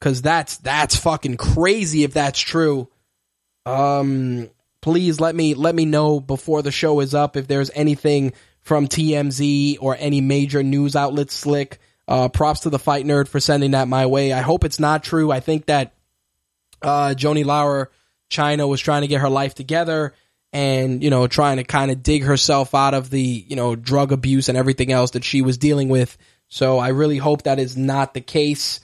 [0.00, 2.88] Cause that's, that's fucking crazy if that's true.
[3.66, 4.48] Um,
[4.80, 8.88] please let me, let me know before the show is up if there's anything from
[8.88, 11.78] TMZ or any major news outlet Slick.
[12.06, 14.32] Uh, props to the fight nerd for sending that my way.
[14.32, 15.30] I hope it's not true.
[15.30, 15.94] I think that,
[16.82, 17.90] uh, Joanie Laurer,
[18.30, 20.14] Chyna was trying to get her life together
[20.52, 24.10] and, you know, trying to kind of dig herself out of the, you know, drug
[24.10, 26.18] abuse and everything else that she was dealing with.
[26.48, 28.80] So I really hope that is not the case.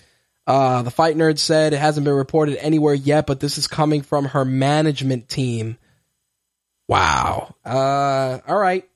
[0.47, 4.03] Uh, the fight nerd said it hasn't been reported anywhere yet, but this is coming
[4.03, 5.77] from her management team.
[6.87, 7.55] Wow.
[7.65, 8.89] Uh, all right.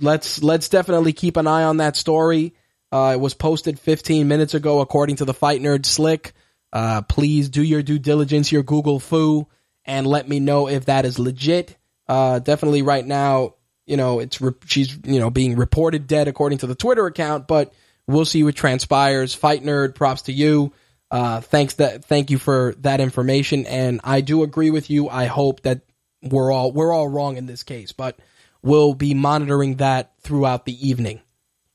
[0.00, 2.54] Let's let's definitely keep an eye on that story.
[2.92, 6.32] Uh, it was posted 15 minutes ago, according to the fight nerd Slick.
[6.72, 9.46] Uh, please do your due diligence, your Google foo,
[9.84, 11.76] and let me know if that is legit.
[12.08, 13.54] Uh, definitely right now,
[13.86, 17.46] you know, it's re- she's you know being reported dead according to the Twitter account,
[17.46, 17.72] but
[18.08, 19.34] we'll see what transpires.
[19.34, 20.72] Fight nerd, props to you.
[21.12, 25.08] Uh, thanks that thank you for that information, and I do agree with you.
[25.08, 25.82] I hope that
[26.22, 28.18] we're all we're all wrong in this case, but
[28.62, 31.20] we'll be monitoring that throughout the evening.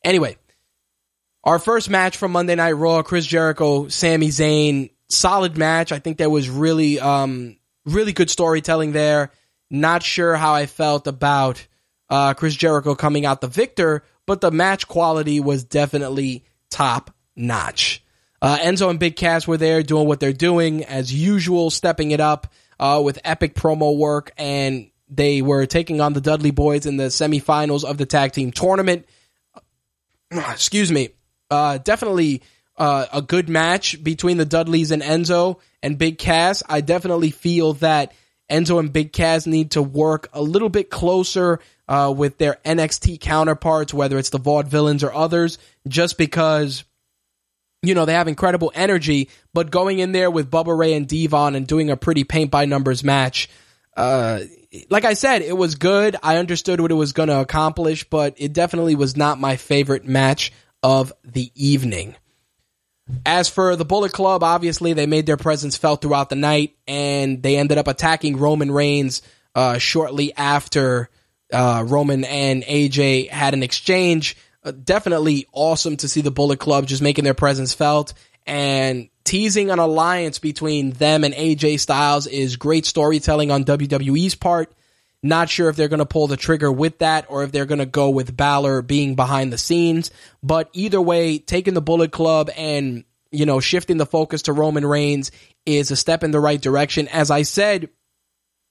[0.04, 0.38] Anyway,
[1.44, 5.92] our first match from Monday Night Raw, Chris Jericho, Sami Zayn, solid match.
[5.92, 9.32] I think there was really, um, really good storytelling there.
[9.70, 11.66] Not sure how I felt about
[12.10, 18.04] uh, Chris Jericho coming out the victor, but the match quality was definitely top notch.
[18.42, 22.20] Uh, Enzo and Big Cass were there doing what they're doing as usual, stepping it
[22.20, 22.48] up
[22.80, 27.06] uh, with epic promo work, and they were taking on the Dudley Boys in the
[27.06, 29.06] semifinals of the tag team tournament.
[30.32, 31.10] Excuse me
[31.50, 32.42] uh, definitely
[32.78, 36.64] uh, a good match between the Dudleys and Enzo and Big Cass.
[36.68, 38.14] I definitely feel that
[38.50, 43.20] Enzo and Big Cass need to work a little bit closer uh, with their NXT
[43.20, 46.84] counterparts, whether it's the Vaudevillains or others, just because
[47.82, 51.54] you know, they have incredible energy, but going in there with Bubba Ray and Devon
[51.54, 53.48] and doing a pretty paint by numbers match,
[53.96, 54.40] uh,
[54.90, 56.16] like I said, it was good.
[56.22, 60.06] I understood what it was going to accomplish, but it definitely was not my favorite
[60.06, 60.52] match
[60.84, 62.16] of the evening.
[63.26, 67.42] As for the Bullet Club, obviously they made their presence felt throughout the night, and
[67.44, 69.22] they ended up attacking Roman Reigns
[69.54, 71.10] uh, shortly after
[71.54, 74.36] uh, Roman and AJ had an exchange.
[74.64, 78.14] Uh, definitely awesome to see the Bullet Club just making their presence felt
[78.46, 84.72] and teasing an alliance between them and AJ Styles is great storytelling on WWE's part.
[85.24, 87.80] Not sure if they're going to pull the trigger with that or if they're going
[87.80, 90.12] to go with Balor being behind the scenes.
[90.44, 94.86] But either way, taking the Bullet Club and, you know, shifting the focus to Roman
[94.86, 95.32] Reigns
[95.66, 97.08] is a step in the right direction.
[97.08, 97.90] As I said,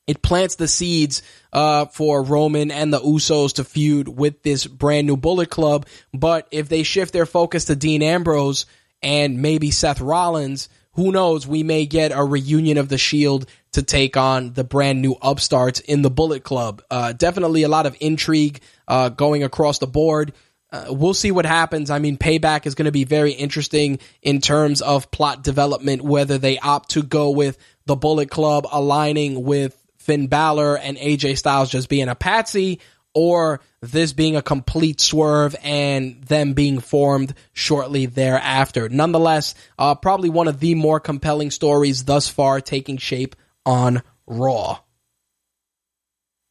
[0.07, 1.22] it plants the seeds
[1.53, 5.87] uh, for Roman and the Usos to feud with this brand new Bullet Club.
[6.12, 8.66] But if they shift their focus to Dean Ambrose
[9.05, 11.47] and maybe Seth Rollins, who knows?
[11.47, 15.81] We may get a reunion of the Shield to take on the brand new upstarts
[15.81, 16.83] in the Bullet Club.
[16.91, 20.33] Uh, definitely a lot of intrigue uh, going across the board.
[20.73, 21.91] Uh, we'll see what happens.
[21.91, 26.39] I mean, Payback is going to be very interesting in terms of plot development, whether
[26.39, 31.71] they opt to go with the Bullet Club aligning with Finn Balor and AJ Styles
[31.71, 32.81] just being a patsy,
[33.15, 38.89] or this being a complete swerve and them being formed shortly thereafter.
[38.89, 44.79] Nonetheless, uh, probably one of the more compelling stories thus far taking shape on Raw.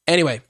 [0.07, 0.41] Anyway,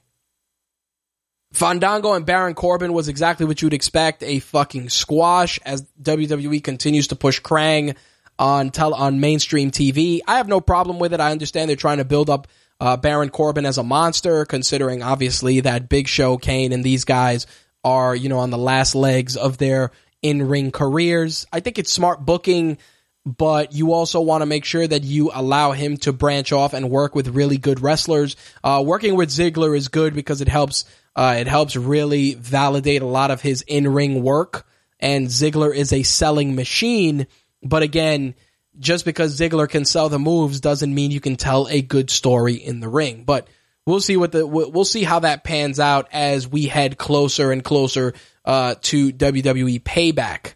[1.52, 7.08] Fandango and Baron Corbin was exactly what you'd expect a fucking squash as WWE continues
[7.08, 7.96] to push Krang
[8.38, 10.20] on tel- on mainstream TV.
[10.26, 11.20] I have no problem with it.
[11.20, 12.48] I understand they're trying to build up
[12.80, 17.46] uh, Baron Corbin as a monster, considering obviously that Big Show, Kane, and these guys
[17.82, 19.90] are you know on the last legs of their
[20.22, 21.46] in ring careers.
[21.52, 22.78] I think it's smart booking
[23.26, 26.90] but you also want to make sure that you allow him to branch off and
[26.90, 28.36] work with really good wrestlers.
[28.62, 30.84] Uh, working with Ziggler is good because it helps.
[31.16, 34.66] Uh, it helps really validate a lot of his in-ring work.
[35.00, 37.26] And Ziggler is a selling machine.
[37.62, 38.34] But again,
[38.78, 42.54] just because Ziggler can sell the moves doesn't mean you can tell a good story
[42.54, 43.24] in the ring.
[43.24, 43.48] But
[43.86, 47.62] we'll see what the we'll see how that pans out as we head closer and
[47.62, 48.14] closer
[48.44, 50.54] uh, to WWE Payback.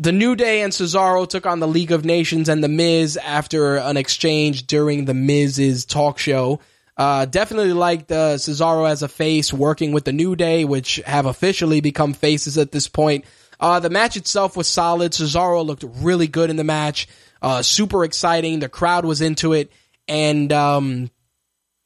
[0.00, 3.76] The New Day and Cesaro took on the League of Nations and The Miz after
[3.76, 6.60] an exchange during The Miz's talk show.
[6.96, 11.26] Uh, definitely liked uh, Cesaro as a face working with the New Day, which have
[11.26, 13.24] officially become faces at this point.
[13.60, 15.12] Uh, the match itself was solid.
[15.12, 17.08] Cesaro looked really good in the match.
[17.42, 18.60] Uh, super exciting.
[18.60, 19.72] The crowd was into it.
[20.06, 21.10] And, um,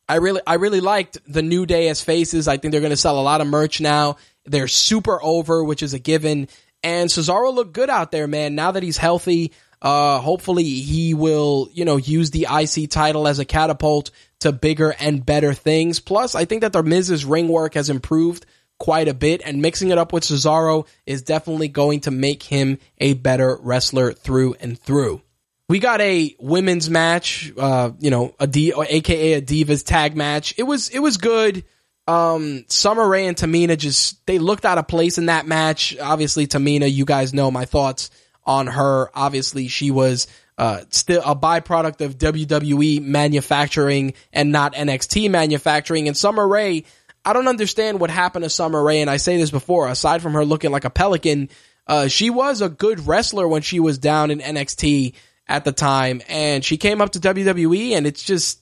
[0.08, 2.48] I really, I really liked the New Day as faces.
[2.48, 4.16] I think they're going to sell a lot of merch now.
[4.44, 6.48] They're super over, which is a given.
[6.82, 8.54] And Cesaro looked good out there, man.
[8.54, 13.38] Now that he's healthy, uh, hopefully he will, you know, use the IC title as
[13.38, 14.10] a catapult
[14.40, 16.00] to bigger and better things.
[16.00, 18.44] Plus, I think that the Miz's ring work has improved
[18.82, 22.78] quite a bit, and mixing it up with Cesaro is definitely going to make him
[22.98, 25.22] a better wrestler through and through.
[25.68, 30.54] We got a women's match, uh, you know, a D, aka a Divas tag match.
[30.58, 31.64] It was, it was good
[32.06, 35.96] um, Summer Rae and Tamina just they looked out of place in that match.
[35.98, 38.10] Obviously, Tamina, you guys know my thoughts
[38.44, 39.10] on her.
[39.14, 40.26] Obviously, she was
[40.58, 46.08] uh, still a byproduct of WWE manufacturing and not NXT manufacturing.
[46.08, 46.84] And Summer Rae,
[47.24, 49.00] I don't understand what happened to Summer Rae.
[49.00, 51.50] And I say this before, aside from her looking like a pelican,
[51.86, 55.14] uh, she was a good wrestler when she was down in NXT
[55.46, 58.60] at the time, and she came up to WWE, and it's just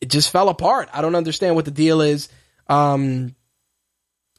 [0.00, 0.88] it just fell apart.
[0.92, 2.28] I don't understand what the deal is
[2.68, 3.34] um,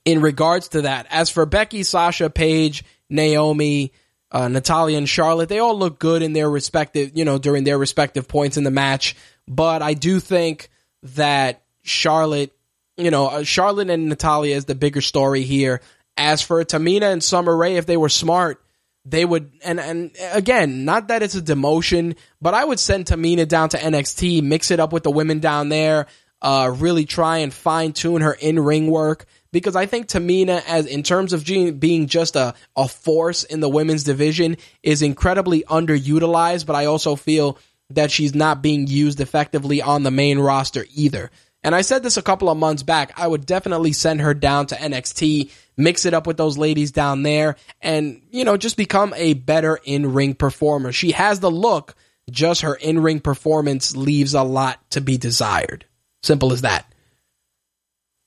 [0.06, 1.08] in regards to that.
[1.10, 3.92] As for Becky, Sasha, Paige, Naomi,
[4.32, 7.78] uh, Natalya, and Charlotte, they all look good in their respective, you know, during their
[7.78, 9.16] respective points in the match.
[9.48, 10.70] But I do think
[11.04, 12.56] that Charlotte,
[12.98, 15.82] you know, uh, Charlotte and Natalya is the bigger story here.
[16.18, 18.64] As for Tamina and Summer Rae, if they were smart,
[19.04, 23.48] they would, and, and again, not that it's a demotion, but I would send Tamina
[23.48, 26.08] down to NXT, mix it up with the women down there,
[26.42, 29.26] uh, really try and fine tune her in ring work
[29.56, 33.70] because I think Tamina, as in terms of being just a, a force in the
[33.70, 36.66] women's division, is incredibly underutilized.
[36.66, 37.58] But I also feel
[37.92, 41.32] that she's not being used effectively on the main roster either.
[41.66, 43.20] And I said this a couple of months back.
[43.20, 47.24] I would definitely send her down to NXT, mix it up with those ladies down
[47.24, 50.92] there, and, you know, just become a better in ring performer.
[50.92, 51.96] She has the look,
[52.30, 55.86] just her in ring performance leaves a lot to be desired.
[56.22, 56.86] Simple as that.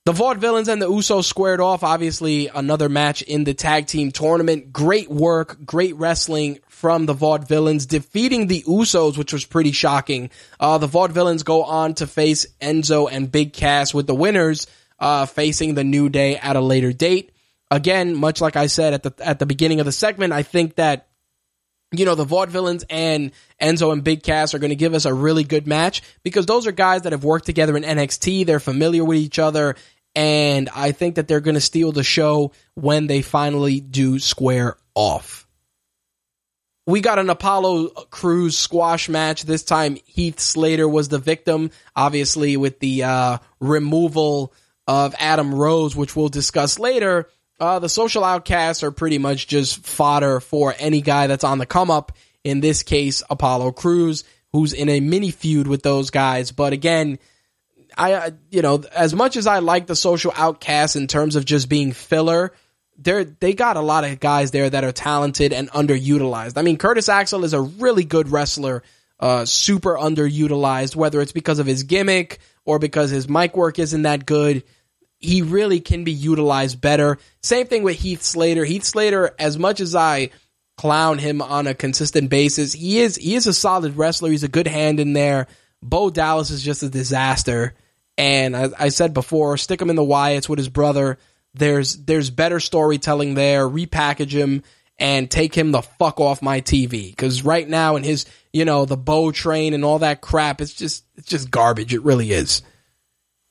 [0.08, 1.84] The Vaudevillains and the Usos squared off.
[1.84, 4.72] Obviously, another match in the tag team tournament.
[4.72, 10.30] Great work, great wrestling from the Vaudevillains, defeating the Usos, which was pretty shocking.
[10.58, 14.66] Uh, the Vaudevillains go on to face Enzo and Big Cass with the winners
[14.98, 17.32] uh, facing the New Day at a later date.
[17.70, 20.76] Again, much like I said at the at the beginning of the segment, I think
[20.76, 21.08] that
[21.92, 25.14] you know, the Vaudevillains and Enzo and Big Cass are going to give us a
[25.14, 28.44] really good match because those are guys that have worked together in NXT.
[28.44, 29.74] They're familiar with each other.
[30.14, 34.76] And I think that they're going to steal the show when they finally do square
[34.94, 35.46] off.
[36.86, 39.42] We got an Apollo Crews squash match.
[39.42, 44.54] This time, Heath Slater was the victim, obviously, with the uh, removal
[44.86, 47.28] of Adam Rose, which we'll discuss later.
[47.60, 51.66] Uh, the social outcasts are pretty much just fodder for any guy that's on the
[51.66, 52.12] come up.
[52.42, 56.52] In this case, Apollo Crews, who's in a mini feud with those guys.
[56.52, 57.18] But again,
[57.98, 61.68] I, you know, as much as I like the social outcasts in terms of just
[61.68, 62.52] being filler,
[62.96, 66.56] they're, they got a lot of guys there that are talented and underutilized.
[66.56, 68.82] I mean, Curtis Axel is a really good wrestler.
[69.20, 74.02] uh, super underutilized, whether it's because of his gimmick or because his mic work isn't
[74.02, 74.62] that good.
[75.18, 77.18] He really can be utilized better.
[77.42, 78.64] Same thing with Heath Slater.
[78.64, 80.30] Heath Slater, as much as I
[80.76, 84.30] clown him on a consistent basis, he is he is a solid wrestler.
[84.30, 85.48] He's a good hand in there.
[85.82, 87.74] Bo Dallas is just a disaster.
[88.18, 91.18] And as I said before, stick him in the Wyatts with his brother.
[91.54, 93.66] There's there's better storytelling there.
[93.66, 94.64] Repackage him
[94.98, 97.10] and take him the fuck off my TV.
[97.10, 100.74] Because right now, in his you know the bow train and all that crap, it's
[100.74, 101.94] just it's just garbage.
[101.94, 102.62] It really is.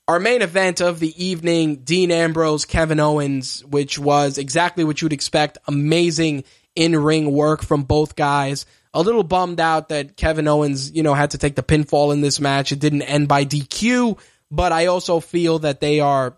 [0.06, 5.14] Our main event of the evening: Dean Ambrose, Kevin Owens, which was exactly what you'd
[5.14, 5.56] expect.
[5.66, 6.44] Amazing
[6.76, 8.66] in ring work from both guys.
[8.92, 12.20] A little bummed out that Kevin Owens, you know, had to take the pinfall in
[12.20, 12.72] this match.
[12.72, 14.18] It didn't end by DQ,
[14.50, 16.36] but I also feel that they are,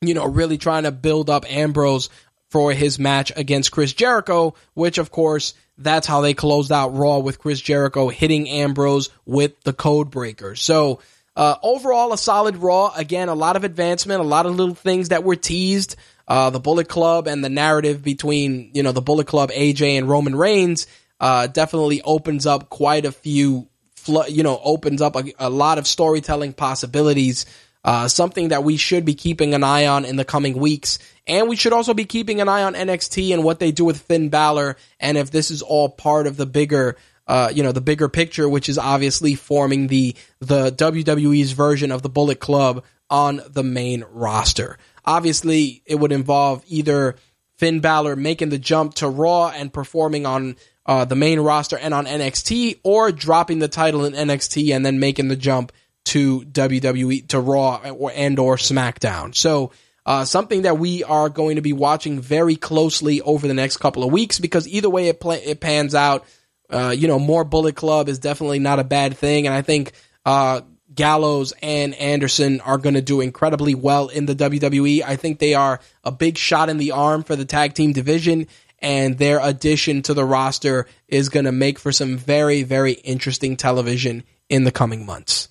[0.00, 2.08] you know, really trying to build up Ambrose
[2.50, 7.18] for his match against Chris Jericho, which of course that's how they closed out Raw
[7.18, 10.56] with Chris Jericho hitting Ambrose with the code breaker.
[10.56, 11.00] So
[11.36, 12.92] uh, overall, a solid Raw.
[12.96, 15.94] Again, a lot of advancement, a lot of little things that were teased.
[16.26, 20.08] Uh, the Bullet Club and the narrative between you know the Bullet Club, AJ and
[20.08, 20.88] Roman Reigns
[21.20, 23.68] uh, definitely opens up quite a few.
[24.08, 27.46] You know, opens up a, a lot of storytelling possibilities.
[27.84, 30.98] Uh, something that we should be keeping an eye on in the coming weeks.
[31.28, 34.02] And we should also be keeping an eye on NXT and what they do with
[34.02, 36.96] Finn Balor and if this is all part of the bigger
[37.28, 42.02] uh, you know, the bigger picture, which is obviously forming the the WWE's version of
[42.02, 44.78] the Bullet Club on the main roster.
[45.04, 47.16] Obviously, it would involve either
[47.56, 50.56] Finn Balor making the jump to Raw and performing on
[50.88, 54.98] uh, the main roster and on NXT, or dropping the title in NXT and then
[54.98, 55.70] making the jump
[56.06, 59.34] to WWE to Raw or and or SmackDown.
[59.36, 59.70] So.
[60.06, 64.02] Uh, something that we are going to be watching very closely over the next couple
[64.02, 66.24] of weeks because either way it, it pans out,
[66.70, 69.46] uh, you know, more Bullet Club is definitely not a bad thing.
[69.46, 69.92] And I think
[70.24, 70.62] uh,
[70.94, 75.02] Gallows and Anderson are going to do incredibly well in the WWE.
[75.02, 78.46] I think they are a big shot in the arm for the tag team division.
[78.80, 83.56] And their addition to the roster is going to make for some very, very interesting
[83.56, 85.48] television in the coming months.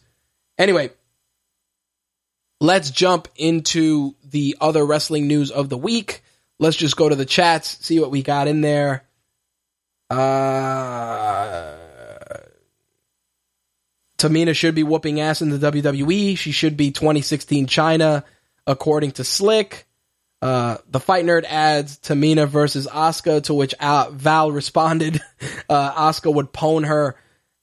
[0.58, 0.92] Anyway,
[2.60, 6.24] let's jump into the other wrestling news of the week.
[6.60, 9.04] Let's just go to the chats, see what we got in there.
[10.10, 11.76] Uh,
[14.18, 16.38] Tamina should be whooping ass in the WWE.
[16.38, 18.24] She should be 2016 Chyna,
[18.66, 19.87] according to Slick.
[20.42, 25.20] Uh, the Fight Nerd adds Tamina versus Asuka, to which Al- Val responded,
[25.70, 27.16] uh, Asuka would pwn her.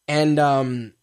[0.08, 0.93] And um,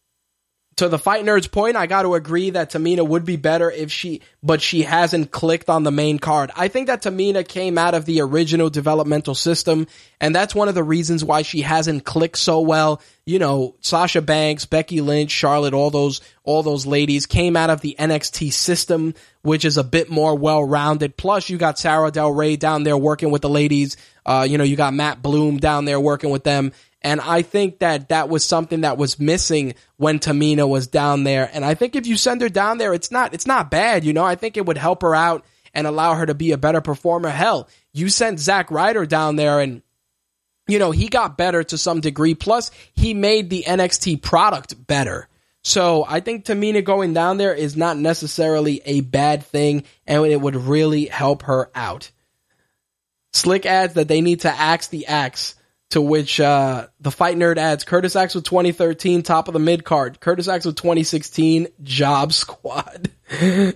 [0.77, 3.91] to the fight nerd's point, I got to agree that Tamina would be better if
[3.91, 6.49] she, but she hasn't clicked on the main card.
[6.55, 9.87] I think that Tamina came out of the original developmental system,
[10.19, 13.01] and that's one of the reasons why she hasn't clicked so well.
[13.25, 17.81] You know, Sasha Banks, Becky Lynch, Charlotte, all those, all those ladies came out of
[17.81, 21.17] the NXT system, which is a bit more well-rounded.
[21.17, 23.97] Plus, you got Sarah Del Rey down there working with the ladies.
[24.25, 26.71] Uh, you know, you got Matt Bloom down there working with them.
[27.01, 31.49] And I think that that was something that was missing when Tamina was down there.
[31.51, 34.03] And I think if you send her down there, it's not, it's not bad.
[34.03, 36.57] You know, I think it would help her out and allow her to be a
[36.57, 37.29] better performer.
[37.29, 39.81] Hell, you sent Zack Ryder down there and,
[40.67, 42.35] you know, he got better to some degree.
[42.35, 45.27] Plus, he made the NXT product better.
[45.63, 50.39] So I think Tamina going down there is not necessarily a bad thing and it
[50.39, 52.11] would really help her out.
[53.33, 55.55] Slick adds that they need to axe the axe
[55.91, 60.19] to which uh, the Fight Nerd adds Curtis Axel 2013, top of the mid card.
[60.19, 63.11] Curtis Axel 2016, Job Squad.
[63.29, 63.73] I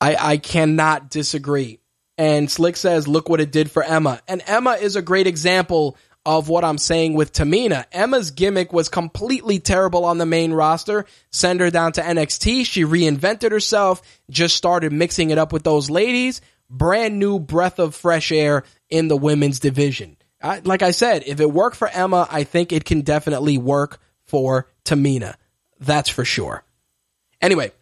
[0.00, 1.80] I cannot disagree.
[2.16, 4.20] And Slick says, look what it did for Emma.
[4.28, 5.96] And Emma is a great example
[6.26, 7.84] of what I'm saying with Tamina.
[7.92, 11.06] Emma's gimmick was completely terrible on the main roster.
[11.30, 12.66] Send her down to NXT.
[12.66, 17.94] She reinvented herself, just started mixing it up with those ladies brand new breath of
[17.94, 20.16] fresh air in the women's division.
[20.42, 24.00] I, like I said, if it worked for Emma, I think it can definitely work
[24.24, 25.34] for Tamina.
[25.80, 26.64] That's for sure.
[27.40, 27.72] Anyway,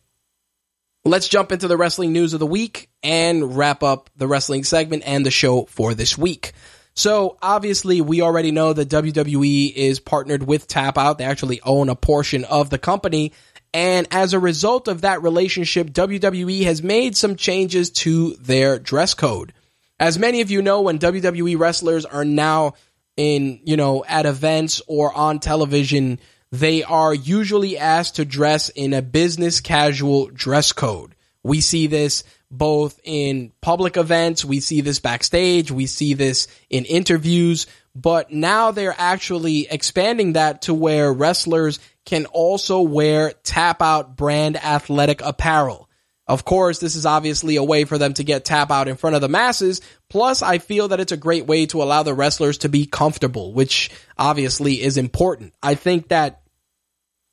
[1.04, 5.02] let's jump into the wrestling news of the week and wrap up the wrestling segment
[5.06, 6.52] and the show for this week.
[6.94, 11.18] So obviously, we already know that WWE is partnered with Tap Out.
[11.18, 13.32] They actually own a portion of the company.
[13.74, 19.14] And as a result of that relationship, WWE has made some changes to their dress
[19.14, 19.52] code.
[19.98, 22.74] As many of you know, when WWE wrestlers are now
[23.16, 26.18] in, you know, at events or on television,
[26.50, 32.24] they are usually asked to dress in a business casual dress code, We see this
[32.50, 38.70] both in public events, we see this backstage, we see this in interviews, but now
[38.70, 45.88] they're actually expanding that to where wrestlers can also wear tap out brand athletic apparel.
[46.26, 49.16] Of course, this is obviously a way for them to get tap out in front
[49.16, 49.80] of the masses.
[50.08, 53.52] Plus, I feel that it's a great way to allow the wrestlers to be comfortable,
[53.52, 55.52] which obviously is important.
[55.62, 56.42] I think that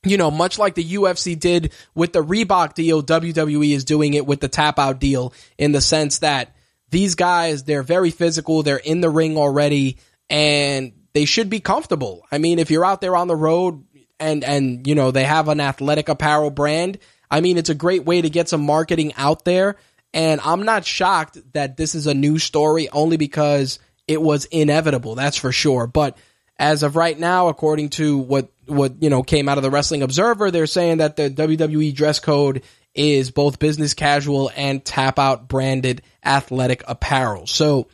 [0.04, 4.26] you know, much like the UFC did with the Reebok deal, WWE is doing it
[4.26, 6.56] with the tap out deal in the sense that
[6.90, 9.98] these guys, they're very physical, they're in the ring already,
[10.30, 12.26] and they should be comfortable.
[12.32, 13.84] I mean, if you're out there on the road
[14.20, 17.00] and, and, you know, they have an athletic apparel brand,
[17.32, 19.76] I mean, it's a great way to get some marketing out there.
[20.14, 25.16] And I'm not shocked that this is a new story only because it was inevitable.
[25.16, 25.86] That's for sure.
[25.86, 26.18] But
[26.58, 30.02] as of right now, according to what, what, you know, came out of the Wrestling
[30.02, 32.64] Observer, they're saying that the WWE dress code
[32.96, 37.46] is both business casual and tap out branded athletic apparel.
[37.46, 37.88] So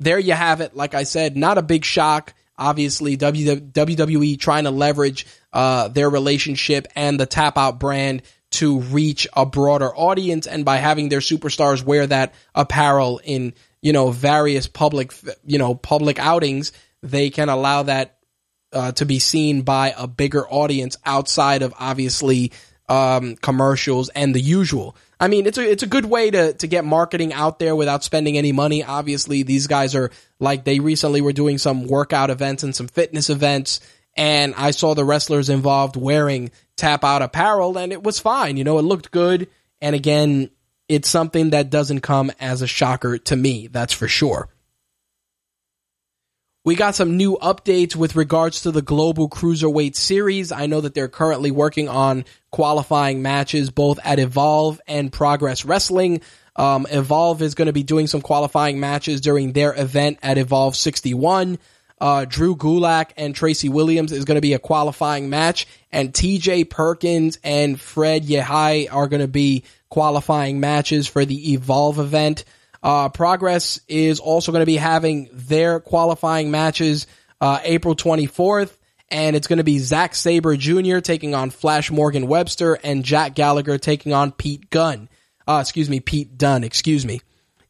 [0.00, 0.74] there you have it.
[0.74, 2.34] Like I said, not a big shock.
[2.60, 9.26] Obviously, WWE trying to leverage uh, their relationship and the tap out brand to reach
[9.34, 14.66] a broader audience and by having their superstars wear that apparel in you know various
[14.66, 15.12] public
[15.44, 16.72] you know public outings
[17.02, 18.18] they can allow that
[18.72, 22.52] uh, to be seen by a bigger audience outside of obviously
[22.88, 24.96] um, commercials and the usual.
[25.20, 28.02] I mean, it's a it's a good way to to get marketing out there without
[28.02, 28.82] spending any money.
[28.82, 33.28] Obviously, these guys are like they recently were doing some workout events and some fitness
[33.28, 33.80] events
[34.16, 38.56] and I saw the wrestlers involved wearing tap out apparel and it was fine.
[38.56, 39.48] You know, it looked good.
[39.80, 40.50] And again,
[40.88, 43.68] it's something that doesn't come as a shocker to me.
[43.68, 44.48] That's for sure.
[46.70, 50.52] We got some new updates with regards to the Global Cruiserweight Series.
[50.52, 56.20] I know that they're currently working on qualifying matches both at Evolve and Progress Wrestling.
[56.54, 60.76] Um, Evolve is going to be doing some qualifying matches during their event at Evolve
[60.76, 61.58] 61.
[62.00, 66.70] Uh, Drew Gulak and Tracy Williams is going to be a qualifying match, and TJ
[66.70, 72.44] Perkins and Fred Yehi are going to be qualifying matches for the Evolve event.
[72.82, 77.06] Uh, Progress is also going to be having their qualifying matches
[77.40, 78.76] uh, April 24th,
[79.10, 80.98] and it's going to be Zack Sabre Jr.
[80.98, 85.08] taking on Flash Morgan Webster and Jack Gallagher taking on Pete Gunn.
[85.46, 86.64] Uh, excuse me, Pete Dunn.
[86.64, 87.20] excuse me.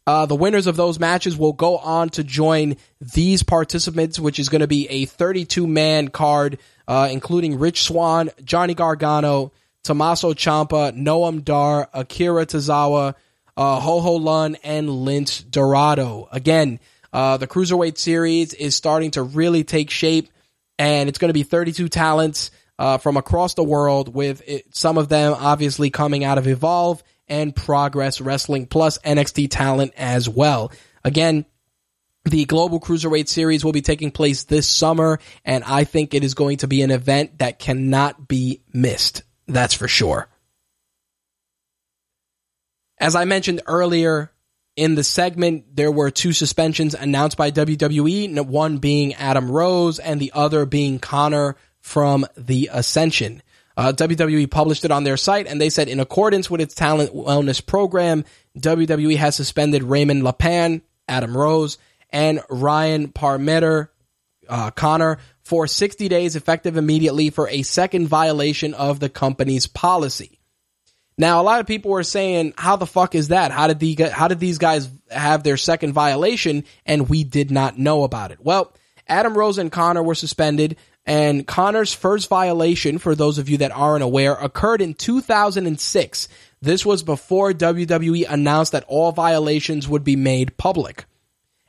[0.07, 4.49] Uh, the winners of those matches will go on to join these participants, which is
[4.49, 6.59] going to be a 32 man card,
[6.89, 9.53] uh, including Rich Swann, Johnny Gargano,
[9.85, 13.15] Tommaso Ciampa, Noam Dar, Akira Tozawa,
[13.57, 16.29] uh, Ho Ho Lun, and Lince Dorado.
[16.33, 16.81] Again,
[17.13, 20.29] uh, the Cruiserweight series is starting to really take shape,
[20.79, 24.97] and it's going to be 32 talents uh, from across the world, with it, some
[24.97, 30.73] of them obviously coming out of Evolve and Progress Wrestling plus NXT talent as well.
[31.05, 31.45] Again,
[32.25, 36.35] the Global Cruiserweight Series will be taking place this summer, and I think it is
[36.35, 39.23] going to be an event that cannot be missed.
[39.47, 40.29] That's for sure.
[43.01, 44.31] As I mentioned earlier
[44.77, 50.21] in the segment, there were two suspensions announced by WWE, one being Adam Rose and
[50.21, 53.43] the other being Konnor from the Ascension.
[53.75, 57.15] Uh, WWE published it on their site, and they said, in accordance with its talent
[57.15, 58.25] wellness program,
[58.59, 61.79] WWE has suspended Raymond Leppan, Adam Rose,
[62.11, 63.89] and Ryan Parmeter,
[64.47, 70.40] uh, Konnor, for 60 days effective immediately for a second violation of the company's policy.
[71.21, 73.53] Now, a lot of people were saying, "How the fuck is that?
[73.53, 77.79] How did the how did these guys have their second violation and we did not
[77.79, 78.73] know about it?" Well,
[79.07, 83.71] Adam Rose and Konnor were suspended and Konnor's first violation, for those of you that
[83.71, 86.29] aren't aware, occurred in 2006.
[86.63, 91.05] This was before WWE announced that all violations would be made public.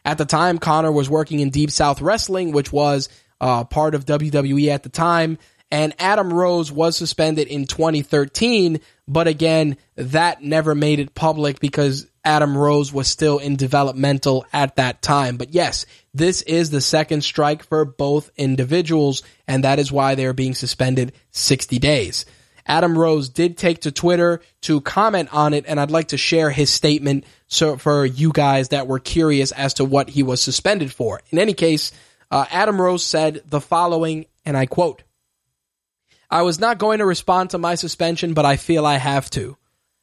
[0.05, 3.09] At the time, Konnor was working in Deep South Wrestling, which was
[3.41, 5.37] uh, part of WWE at the time,
[5.71, 12.07] and Adam Rose was suspended in 2013, but again, that never made it public because
[12.23, 15.37] Adam Rose was still in developmental at that time.
[15.37, 20.25] But yes, this is the second strike for both individuals, and that is why they
[20.25, 22.25] are being suspended 60 days.
[22.67, 26.51] Adam Rose did take to Twitter to comment on it, and I'd like to share
[26.51, 30.91] his statement so for you guys that were curious as to what he was suspended
[30.91, 31.21] for.
[31.31, 31.91] In any case,
[32.29, 35.01] uh, Adam Rose said the following, and I quote,
[36.31, 39.57] I was not going to respond to my suspension, but I feel I have to.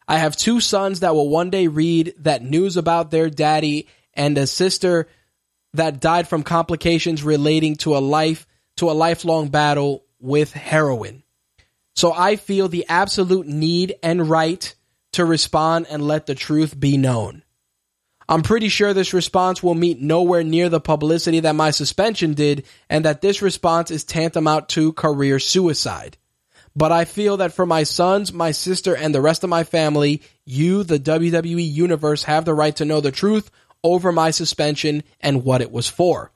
[0.07, 4.37] I have two sons that will one day read that news about their daddy and
[4.37, 5.09] a sister
[5.73, 8.47] that died from complications relating to a life
[8.77, 11.23] to a lifelong battle with heroin.
[11.97, 14.75] So I feel the absolute need and right
[15.13, 17.43] to respond and let the truth be known.
[18.29, 22.67] I'm pretty sure this response will meet nowhere near the publicity that my suspension did,
[22.91, 26.19] and that this response is tantamount to career suicide.
[26.77, 30.23] But I feel that for my sons, my sister, and the rest of my family,
[30.45, 33.51] you, the WWE Universe, have the right to know the truth
[33.83, 36.31] over my suspension and what it was for.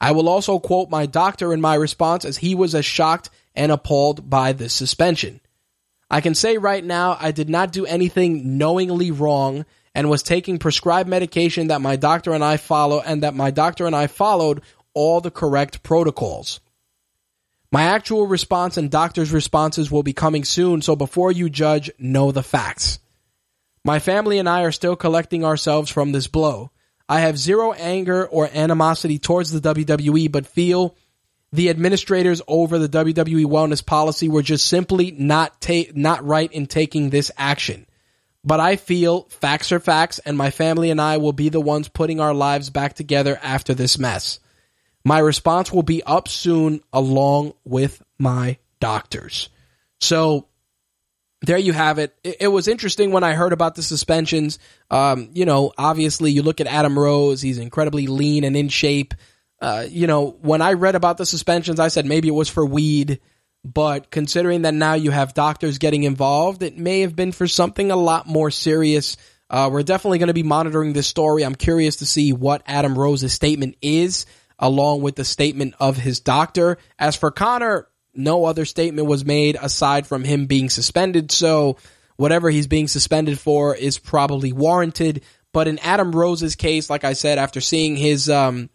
[0.00, 3.70] I will also quote my doctor in my response as he was as shocked and
[3.70, 5.40] appalled by this suspension.
[6.10, 10.58] I can say right now I did not do anything knowingly wrong and was taking
[10.58, 14.60] prescribed medication that my doctor and I follow and that my doctor and I followed
[14.92, 16.60] all the correct protocols.
[17.72, 22.30] My actual response and doctor's responses will be coming soon, so before you judge, know
[22.30, 22.98] the facts.
[23.84, 26.70] My family and I are still collecting ourselves from this blow.
[27.08, 30.94] I have zero anger or animosity towards the WWE, but feel
[31.52, 36.66] the administrators over the WWE wellness policy were just simply not ta- not right in
[36.66, 37.86] taking this action.
[38.46, 41.88] But I feel facts are facts, and my family and I will be the ones
[41.88, 44.38] putting our lives back together after this mess.
[45.04, 49.48] My response will be up soon along with my doctors.
[50.00, 50.46] So
[51.42, 52.14] there you have it.
[52.22, 52.36] it.
[52.40, 52.48] it.
[52.48, 54.60] was interesting when I heard about the suspensions.
[54.92, 59.14] Um, you know, obviously you look at Adam Rose, he's incredibly lean and in shape.
[59.60, 62.64] Uh, you know, when I read about the suspensions, I said maybe it was for
[62.64, 63.20] weed.
[63.66, 67.90] But considering that now you have doctors getting involved, it may have been for something
[67.90, 69.16] a lot more serious.
[69.50, 71.44] Uh, we're definitely going to be monitoring this story.
[71.44, 74.24] I'm curious to see what Adam Rose's statement is,
[74.56, 76.78] along with the statement of his doctor.
[76.96, 81.32] As for Konnor, no other statement was made aside from him being suspended.
[81.32, 81.76] So
[82.14, 85.24] whatever he's being suspended for is probably warranted.
[85.52, 88.70] But in Adam Rose's case, like I said, after seeing his um,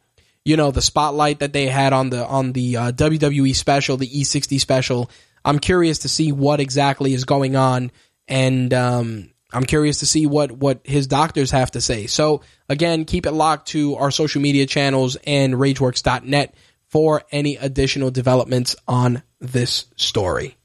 [0.45, 4.07] you know the spotlight that they had on the on the uh, WWE special, the
[4.07, 5.09] E60 special.
[5.43, 7.91] I'm curious to see what exactly is going on,
[8.27, 12.07] and um, I'm curious to see what what his doctors have to say.
[12.07, 16.55] So again, keep it locked to our social media channels and RageWorks.net
[16.87, 20.57] for any additional developments on this story.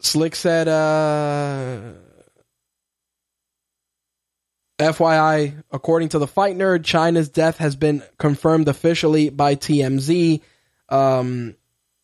[0.00, 1.92] Slick said, uh,
[4.78, 10.40] FYI, according to the Fight Nerd, Chyna's death has been confirmed officially by TMZ.
[10.88, 11.56] Um,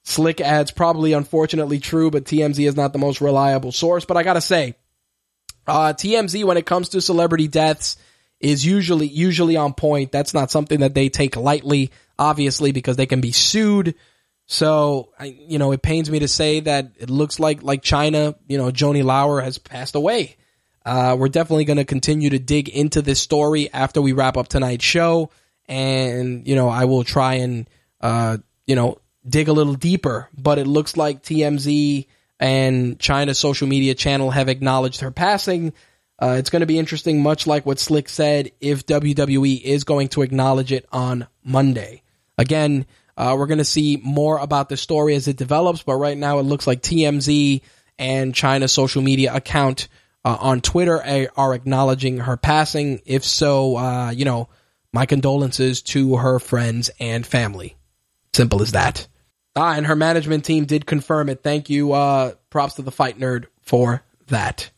[0.03, 4.05] Slick adds, probably unfortunately true, but TMZ is not the most reliable source.
[4.05, 4.75] But I gotta say,
[5.67, 7.97] uh, TMZ, when it comes to celebrity deaths,
[8.41, 10.13] is usually usually on point.
[10.13, 13.95] That's not something that they take lightly, obviously, because they can be sued.
[14.47, 18.35] So, I, you know, it pains me to say that it looks like like Chyna,
[18.47, 20.37] you know, Joanie Laurer has passed away.
[20.85, 24.49] Uh, we're definitely going to continue to dig into this story after we wrap up
[24.49, 25.31] tonight's show.
[25.67, 27.69] And, you know, I will try and,
[28.01, 30.29] uh, you know, dig a little deeper.
[30.37, 32.07] But it looks like TMZ
[32.39, 35.73] and Chyna's social media channel have acknowledged her passing.
[36.19, 40.09] Uh, it's going to be interesting, much like what Slick said, if WWE is going
[40.09, 42.03] to acknowledge it on Monday.
[42.39, 42.87] Again,
[43.17, 46.39] uh, we're going to see more about the story as it develops, but right now
[46.39, 47.63] it looks like TMZ
[47.99, 49.89] and Chyna's social media account
[50.25, 53.01] uh, on Twitter are acknowledging her passing.
[53.05, 54.49] If so, uh, you know,
[54.93, 57.77] my condolences to her friends and family.
[58.33, 59.07] Simple as that.
[59.57, 61.43] Ah, and her management team did confirm it.
[61.43, 61.93] Thank you.
[61.93, 64.71] Uh, props to the fight nerd for that.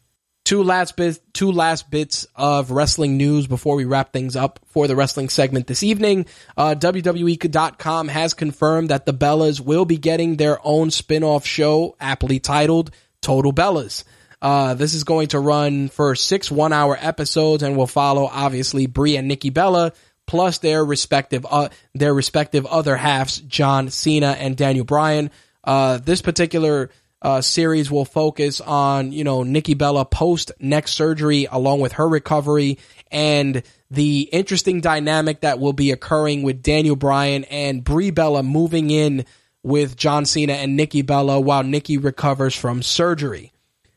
[0.44, 4.86] Two last bits, two last bits of wrestling news before we wrap things up for
[4.86, 6.26] the wrestling segment this evening.
[6.56, 12.38] Uh, WWE.com has confirmed that the Bellas will be getting their own spin-off show, aptly
[12.38, 12.92] titled
[13.22, 14.04] Total Bellas.
[14.40, 18.86] Uh, this is going to run for six one hour episodes and will follow obviously
[18.86, 19.92] Brie and Nikki Bella
[20.26, 25.30] plus their respective uh, their respective other halves, John Cena and Daniel Bryan.
[25.64, 26.90] Uh, this particular
[27.22, 32.08] uh, series will focus on you know Nikki Bella post neck surgery along with her
[32.08, 32.78] recovery
[33.10, 38.90] and the interesting dynamic that will be occurring with Daniel Bryan and Brie Bella moving
[38.90, 39.24] in
[39.62, 43.52] with John Cena and Nikki Bella while Nikki recovers from surgery.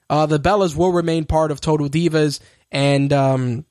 [0.09, 2.39] Uh, the Bellas will remain part of Total Divas,
[2.71, 3.65] and um,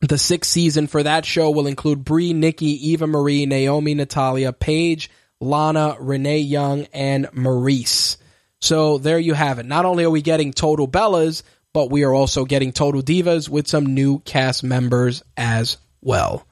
[0.00, 5.10] the sixth season for that show will include Brie, Nikki, Eva Marie, Naomi, Natalya, Paige,
[5.40, 8.16] Lana, Renee Young, and Maryse.
[8.60, 9.66] So there you have it.
[9.66, 11.42] Not only are we getting Total Bellas,
[11.72, 16.46] but we are also getting Total Divas with some new cast members as well.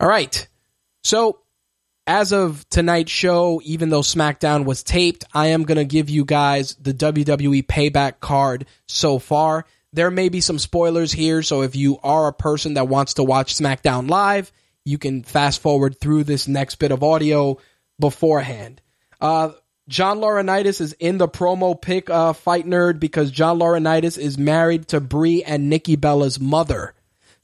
[0.00, 0.46] All right.
[1.02, 1.40] So
[2.08, 6.24] as of tonight's show, even though SmackDown was taped, I am going to give you
[6.24, 9.66] guys the WWE payback card so far.
[9.92, 13.24] There may be some spoilers here, so if you are a person that wants to
[13.24, 14.50] watch SmackDown live,
[14.86, 17.58] you can fast forward through this next bit of audio
[18.00, 18.80] beforehand.
[19.20, 19.50] Uh,
[19.86, 24.88] John Laurinaitis is in the promo pick, uh, Fight Nerd, because John Laurinaitis is married
[24.88, 26.94] to Brie and Nikki Bella's mother.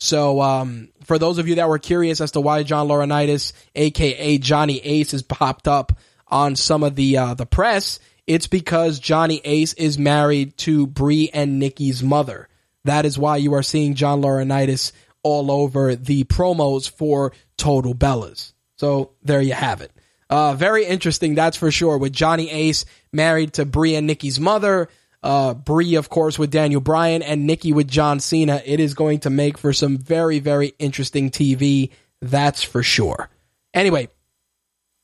[0.04, 4.36] So, um, for those of you that were curious as to why John Laurinaitis, aka
[4.36, 5.96] Johnny Ace, has popped up
[6.28, 11.30] on some of the uh, the press, it's because Johnny Ace is married to Brie
[11.32, 12.48] and Nikki's mother.
[12.84, 18.52] That is why you are seeing John Laurinaitis all over the promos for Total Bellas.
[18.76, 19.90] So there you have it.
[20.28, 21.96] Uh, very interesting, that's for sure.
[21.96, 24.90] With Johnny Ace married to Brie and Nikki's mother,
[25.24, 28.62] uh, Brie, of course, with Daniel Bryan, and Nikki with John Cena.
[28.64, 31.90] It is going to make for some very, very interesting TV.
[32.20, 33.30] That's for sure.
[33.72, 34.08] Anyway,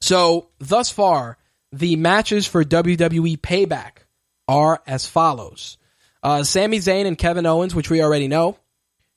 [0.03, 1.39] so thus far,
[1.73, 4.05] the matches for WWE Payback
[4.47, 5.79] are as follows
[6.23, 8.59] uh, Sami Zayn and Kevin Owens, which we already know.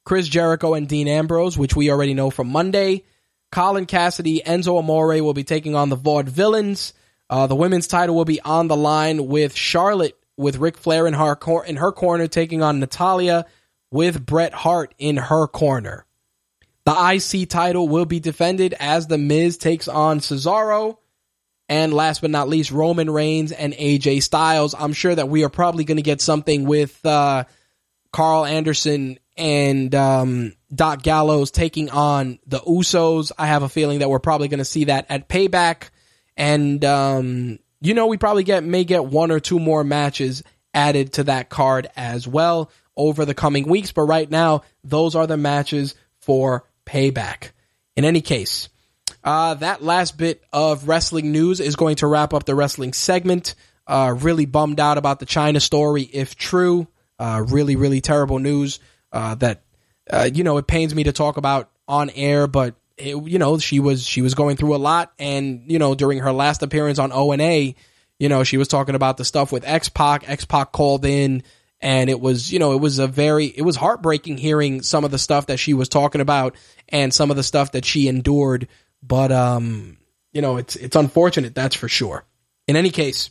[0.05, 3.03] Chris Jericho and Dean Ambrose, which we already know from Monday.
[3.51, 6.93] Colin Cassidy, Enzo Amore will be taking on the Vaudevillains.
[7.29, 11.13] Uh, the women's title will be on the line with Charlotte, with Ric Flair in
[11.13, 13.45] her, cor- in her corner, taking on Natalya
[13.91, 16.05] with Bret Hart in her corner.
[16.85, 16.91] The
[17.31, 20.97] IC title will be defended as The Miz takes on Cesaro.
[21.69, 24.75] And last but not least, Roman Reigns and AJ Styles.
[24.77, 27.45] I'm sure that we are probably going to get something with uh,
[28.11, 33.31] Karl Anderson and um, Doc Gallows taking on the Usos.
[33.37, 35.89] I have a feeling that we're probably going to see that at Payback.
[36.35, 40.41] And, um, you know, we probably get may get one or two more matches
[40.73, 43.91] added to that card as well over the coming weeks.
[43.91, 47.51] But right now, those are the matches for Payback.
[47.95, 48.69] In any case,
[49.23, 53.53] uh, that last bit of wrestling news is going to wrap up the wrestling segment.
[53.85, 56.87] Uh, really bummed out about the Chyna story, if true.
[57.19, 58.79] Uh, really, really terrible news
[59.11, 59.61] uh, that
[60.09, 63.57] uh, you know it pains me to talk about on air, but it, you know
[63.57, 66.99] she was she was going through a lot, and you know during her last appearance
[66.99, 67.75] on O and A,
[68.19, 70.29] you know she was talking about the stuff with X Pac.
[70.29, 71.43] X Pac called in,
[71.81, 75.11] and it was you know it was a very it was heartbreaking hearing some of
[75.11, 76.55] the stuff that she was talking about
[76.89, 78.67] and some of the stuff that she endured.
[79.01, 79.97] But um,
[80.31, 82.25] you know it's it's unfortunate, that's for sure.
[82.67, 83.29] In any case,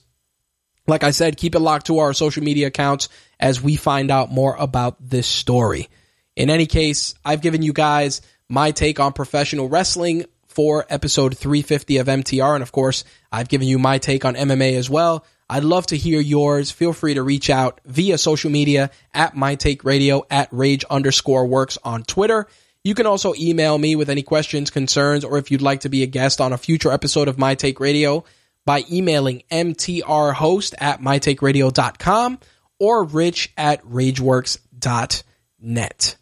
[0.86, 3.08] like I said, keep it locked to our social media accounts
[3.40, 5.88] as we find out more about this story.
[6.36, 8.22] In any case, I've given you guys
[8.52, 12.52] my take on professional wrestling for episode 350 of MTR.
[12.52, 13.02] And of course,
[13.32, 15.24] I've given you my take on MMA as well.
[15.48, 16.70] I'd love to hear yours.
[16.70, 21.46] Feel free to reach out via social media at my take radio at rage underscore
[21.46, 22.46] works on Twitter.
[22.84, 26.02] You can also email me with any questions, concerns, or if you'd like to be
[26.02, 28.22] a guest on a future episode of My Take Radio
[28.66, 32.38] by emailing mtrhost at mytakeradio.com
[32.78, 36.16] or rich at rageworks.net.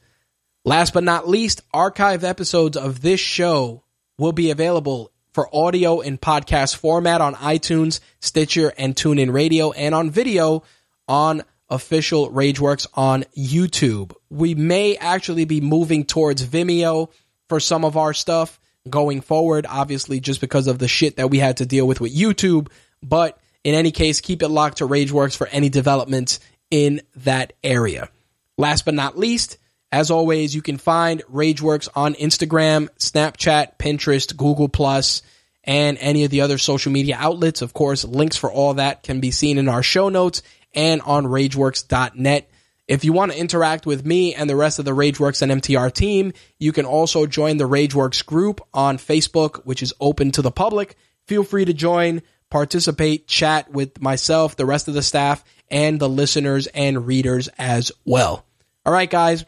[0.64, 3.82] Last but not least, archived episodes of this show
[4.18, 9.94] will be available for audio in podcast format on iTunes, Stitcher, and TuneIn Radio, and
[9.94, 10.62] on video
[11.08, 14.12] on official Rageworks on YouTube.
[14.28, 17.10] We may actually be moving towards Vimeo
[17.48, 21.38] for some of our stuff going forward, obviously, just because of the shit that we
[21.38, 22.68] had to deal with with YouTube.
[23.02, 26.38] But in any case, keep it locked to Rageworks for any developments
[26.70, 28.10] in that area.
[28.58, 29.56] Last but not least,
[29.92, 35.22] as always, you can find Rageworks on Instagram, Snapchat, Pinterest, Google Plus,
[35.64, 37.60] and any of the other social media outlets.
[37.60, 40.42] Of course, links for all that can be seen in our show notes
[40.74, 42.50] and on rageworks.net.
[42.86, 45.92] If you want to interact with me and the rest of the Rageworks and MTR
[45.92, 50.50] team, you can also join the Rageworks group on Facebook, which is open to the
[50.50, 50.96] public.
[51.26, 56.08] Feel free to join, participate, chat with myself, the rest of the staff, and the
[56.08, 58.44] listeners and readers as well.
[58.84, 59.44] All right, guys.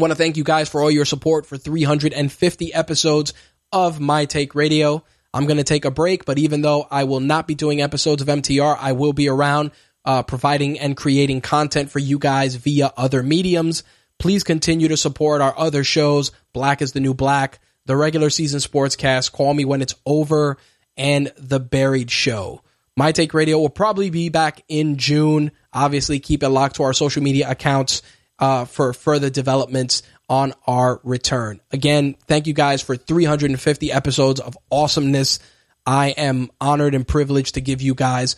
[0.00, 3.34] Want to thank you guys for all your support for 350 episodes
[3.70, 5.04] of My Take Radio.
[5.34, 8.22] I'm going to take a break, but even though I will not be doing episodes
[8.22, 9.72] of MTR, I will be around
[10.06, 13.82] uh, providing and creating content for you guys via other mediums.
[14.18, 18.60] Please continue to support our other shows, Black is the New Black, the regular season
[18.60, 20.56] sportscast, Call Me When It's Over,
[20.96, 22.62] and The Buried Show.
[22.96, 25.52] My Take Radio will probably be back in June.
[25.74, 28.00] Obviously, keep it locked to our social media accounts
[28.40, 31.60] uh, for further developments on our return.
[31.70, 35.38] Again, thank you guys for 350 episodes of awesomeness.
[35.86, 38.36] I am honored and privileged to give you guys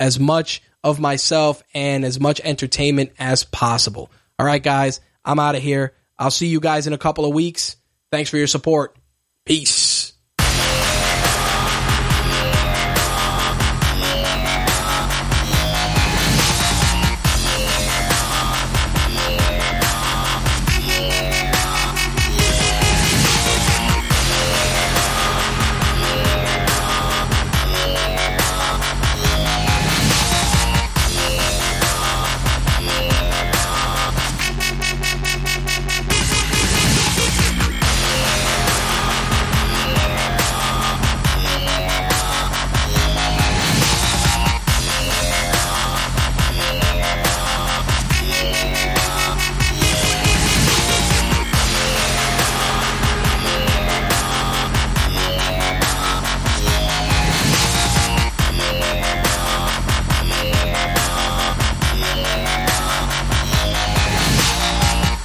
[0.00, 4.10] as much of myself and as much entertainment as possible.
[4.38, 5.94] All right, guys, I'm out of here.
[6.18, 7.76] I'll see you guys in a couple of weeks.
[8.10, 8.96] Thanks for your support.
[9.44, 9.93] Peace.